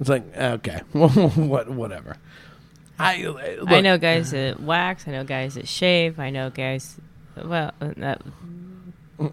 [0.00, 2.16] It's like ah, okay, well, what, whatever.
[2.98, 5.06] I uh, look, I know guys that wax.
[5.06, 6.18] I know guys that shave.
[6.18, 6.96] I know guys.
[7.36, 8.22] Well, uh, that,
[9.18, 9.28] uh,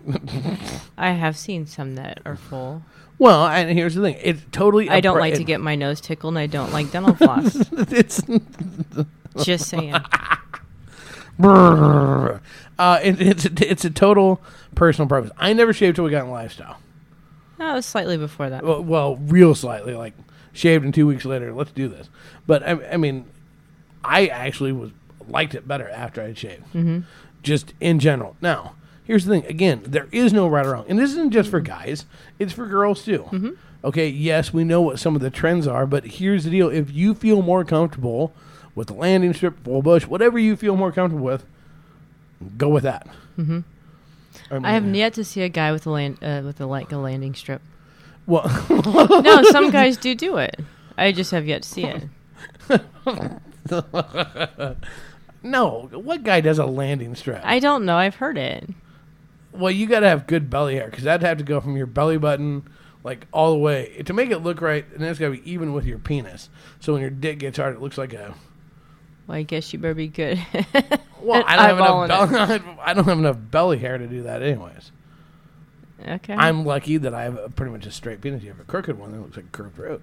[0.97, 2.83] I have seen some that are full.
[3.23, 4.89] Well, and here's the thing: it's totally.
[4.89, 7.55] I don't appra- like to get my nose tickled, and I don't like dental floss.
[7.71, 8.21] It's
[9.45, 9.93] Just saying.
[11.39, 12.41] Brrr.
[12.77, 14.41] Uh, it, it's it's a total
[14.75, 15.33] personal preference.
[15.37, 16.79] I never shaved till we got in lifestyle.
[17.57, 18.61] No, it was slightly before that.
[18.61, 20.15] Well, well, real slightly, like
[20.51, 22.09] shaved, and two weeks later, let's do this.
[22.45, 23.23] But I, I mean,
[24.03, 24.91] I actually was
[25.29, 26.99] liked it better after I shaved, mm-hmm.
[27.41, 28.35] just in general.
[28.41, 31.49] Now, here's the thing: again, there is no right or wrong, and this isn't just
[31.49, 32.05] for guys;
[32.39, 33.55] it's for girls too.
[33.83, 36.91] Okay, yes, we know what some of the trends are, but here's the deal: if
[36.91, 38.33] you feel more comfortable
[38.75, 41.45] with the landing strip, full bush, whatever you feel more comfortable with,
[42.57, 43.07] go with that.
[43.37, 43.59] Mm-hmm.
[44.65, 46.97] I have yet to see a guy with a land uh, with a like a
[46.97, 47.61] landing strip.
[48.25, 48.43] well.
[48.69, 50.59] No, some guys do do it.
[50.97, 52.03] I just have yet to see it.
[55.43, 57.41] no, what guy does a landing strip?
[57.43, 57.97] I don't know.
[57.97, 58.69] I've heard it.
[59.53, 61.85] Well, you got to have good belly hair because that'd have to go from your
[61.85, 62.67] belly button
[63.03, 65.73] like all the way to make it look right, and it's got to be even
[65.73, 66.49] with your penis.
[66.79, 68.33] So when your dick gets hard, it looks like a.
[69.27, 70.39] Well, I guess you better be good.
[71.21, 72.31] Well, I don't have enough.
[72.49, 74.91] Belly, I don't have enough belly hair to do that, anyways.
[76.05, 76.33] okay.
[76.33, 78.43] I'm lucky that I have a, pretty much a straight penis.
[78.43, 80.01] You have a crooked one that looks like a curved root.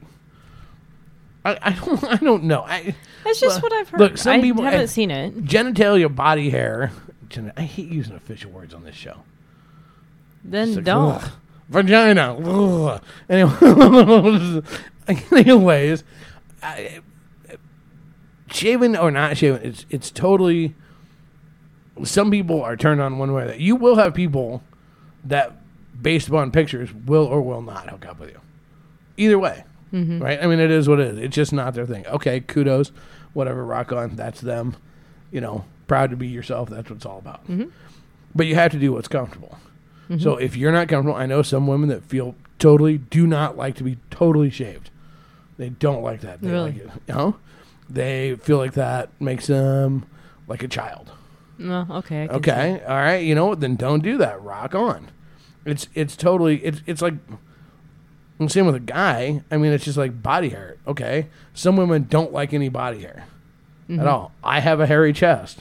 [1.44, 2.62] I, I don't I don't know.
[2.62, 2.94] I
[3.24, 4.00] That's just Look- what I've heard.
[4.00, 5.44] look, some I people- haven't I- seen it.
[5.44, 6.90] genitalia, body hair.
[7.28, 9.18] gen- I hate using official words on this show.
[10.44, 11.14] Then like, don't.
[11.16, 11.30] ugh,
[11.68, 12.34] vagina.
[12.36, 13.02] ugh.
[13.28, 14.62] Anyway,
[15.32, 16.04] anyways,
[16.62, 17.00] I,
[18.50, 20.74] shaving or not shaving, it's it's totally.
[22.04, 23.42] Some people are turned on one way.
[23.42, 24.62] or the- You will have people
[25.24, 25.52] that,
[26.00, 28.40] based upon pictures, will or will not hook up with you.
[29.18, 30.22] Either way, mm-hmm.
[30.22, 30.42] right?
[30.42, 31.18] I mean, it is what it is.
[31.18, 32.06] It's just not their thing.
[32.06, 32.90] Okay, kudos,
[33.34, 33.64] whatever.
[33.64, 34.16] Rock on.
[34.16, 34.76] That's them.
[35.30, 36.70] You know, proud to be yourself.
[36.70, 37.42] That's what it's all about.
[37.48, 37.68] Mm-hmm.
[38.34, 39.58] But you have to do what's comfortable.
[40.18, 43.76] So if you're not comfortable, I know some women that feel totally do not like
[43.76, 44.90] to be totally shaved.
[45.56, 46.40] They don't like that.
[46.40, 46.72] They Really?
[46.72, 46.90] like it.
[47.06, 47.36] You know?
[47.88, 50.04] They feel like that makes them
[50.48, 51.12] like a child.
[51.58, 52.26] No, okay.
[52.26, 52.50] Can see.
[52.50, 53.18] Okay, all right.
[53.22, 53.60] You know what?
[53.60, 54.42] Then don't do that.
[54.42, 55.10] Rock on.
[55.64, 57.14] It's it's totally it's it's like
[58.38, 59.42] and same with a guy.
[59.50, 60.76] I mean, it's just like body hair.
[60.86, 63.26] Okay, some women don't like any body hair
[63.88, 64.00] Mm-hmm.
[64.00, 64.32] at all.
[64.42, 65.60] I have a hairy chest.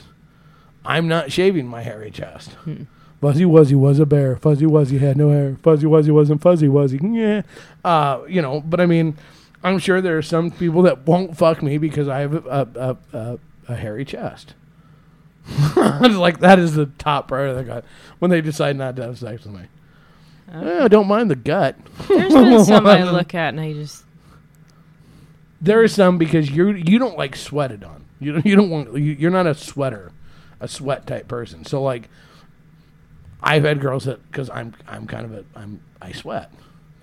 [0.84, 2.52] I'm not shaving my hairy chest.
[2.64, 2.84] Hmm.
[3.20, 4.36] Fuzzy Wuzzy was a bear.
[4.36, 5.56] Fuzzy Wuzzy had no hair.
[5.62, 7.00] Fuzzy Wuzzy wasn't Fuzzy Wuzzy.
[7.14, 7.42] Yeah,
[7.84, 8.60] uh, you know.
[8.60, 9.16] But I mean,
[9.62, 13.16] I'm sure there are some people that won't fuck me because I have a a,
[13.16, 14.54] a, a, hairy chest.
[15.76, 17.84] like that is the top priority they got
[18.20, 19.62] when they decide not to have sex with me.
[20.52, 21.76] Eh, I don't mind the gut.
[22.08, 24.04] There's been some I look at and I just
[25.60, 28.04] There are some because you you don't like sweated on.
[28.18, 30.12] You don't, you don't want you, you're not a sweater.
[30.58, 31.64] a sweat type person.
[31.64, 32.08] So like,
[33.42, 36.52] I've had girls that because I'm I'm kind of a I'm I sweat.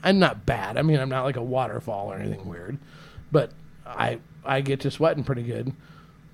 [0.03, 0.77] I'm not bad.
[0.77, 2.77] I mean, I'm not like a waterfall or anything weird,
[3.31, 3.51] but
[3.85, 5.73] I I get to sweating pretty good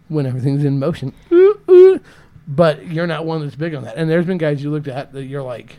[0.09, 1.13] when everything's in motion.
[1.31, 1.99] Ooh, ooh.
[2.47, 3.95] But you're not one that's big on that.
[3.95, 5.77] And there's been guys you looked at that you're like,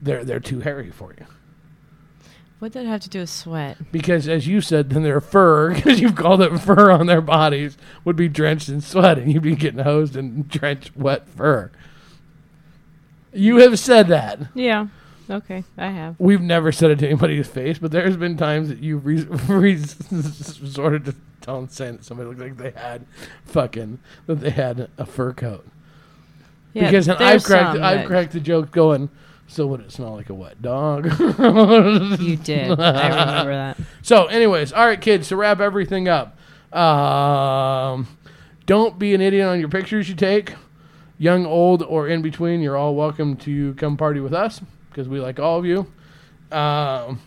[0.00, 1.26] they're they're too hairy for you.
[2.58, 3.76] What did it have to do with sweat?
[3.92, 7.76] Because as you said, then their fur, because you've called it fur on their bodies,
[8.04, 11.70] would be drenched in sweat, and you'd be getting hosed in drenched wet fur.
[13.36, 14.40] You have said that.
[14.54, 14.88] Yeah.
[15.28, 16.14] Okay, I have.
[16.18, 19.82] We've never said it to anybody's face, but there's been times that you've re- re-
[20.12, 23.06] resorted to telling saying that somebody looked like they had
[23.44, 25.66] fucking that they had a fur coat.
[26.74, 29.08] Yeah, because I've cracked I've cracked the joke going.
[29.48, 31.06] So would it smell like a wet dog?
[31.18, 32.78] You did.
[32.80, 33.78] I remember that.
[34.02, 35.28] So, anyways, all right, kids.
[35.28, 36.36] To wrap everything up,
[36.76, 38.08] um,
[38.66, 40.54] don't be an idiot on your pictures you take.
[41.18, 44.60] Young, old, or in between, you're all welcome to come party with us
[44.90, 45.86] because we like all of you.
[46.52, 47.20] Um,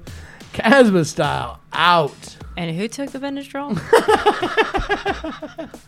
[0.53, 2.37] Casbah style out.
[2.55, 3.81] And who took the Benadryl?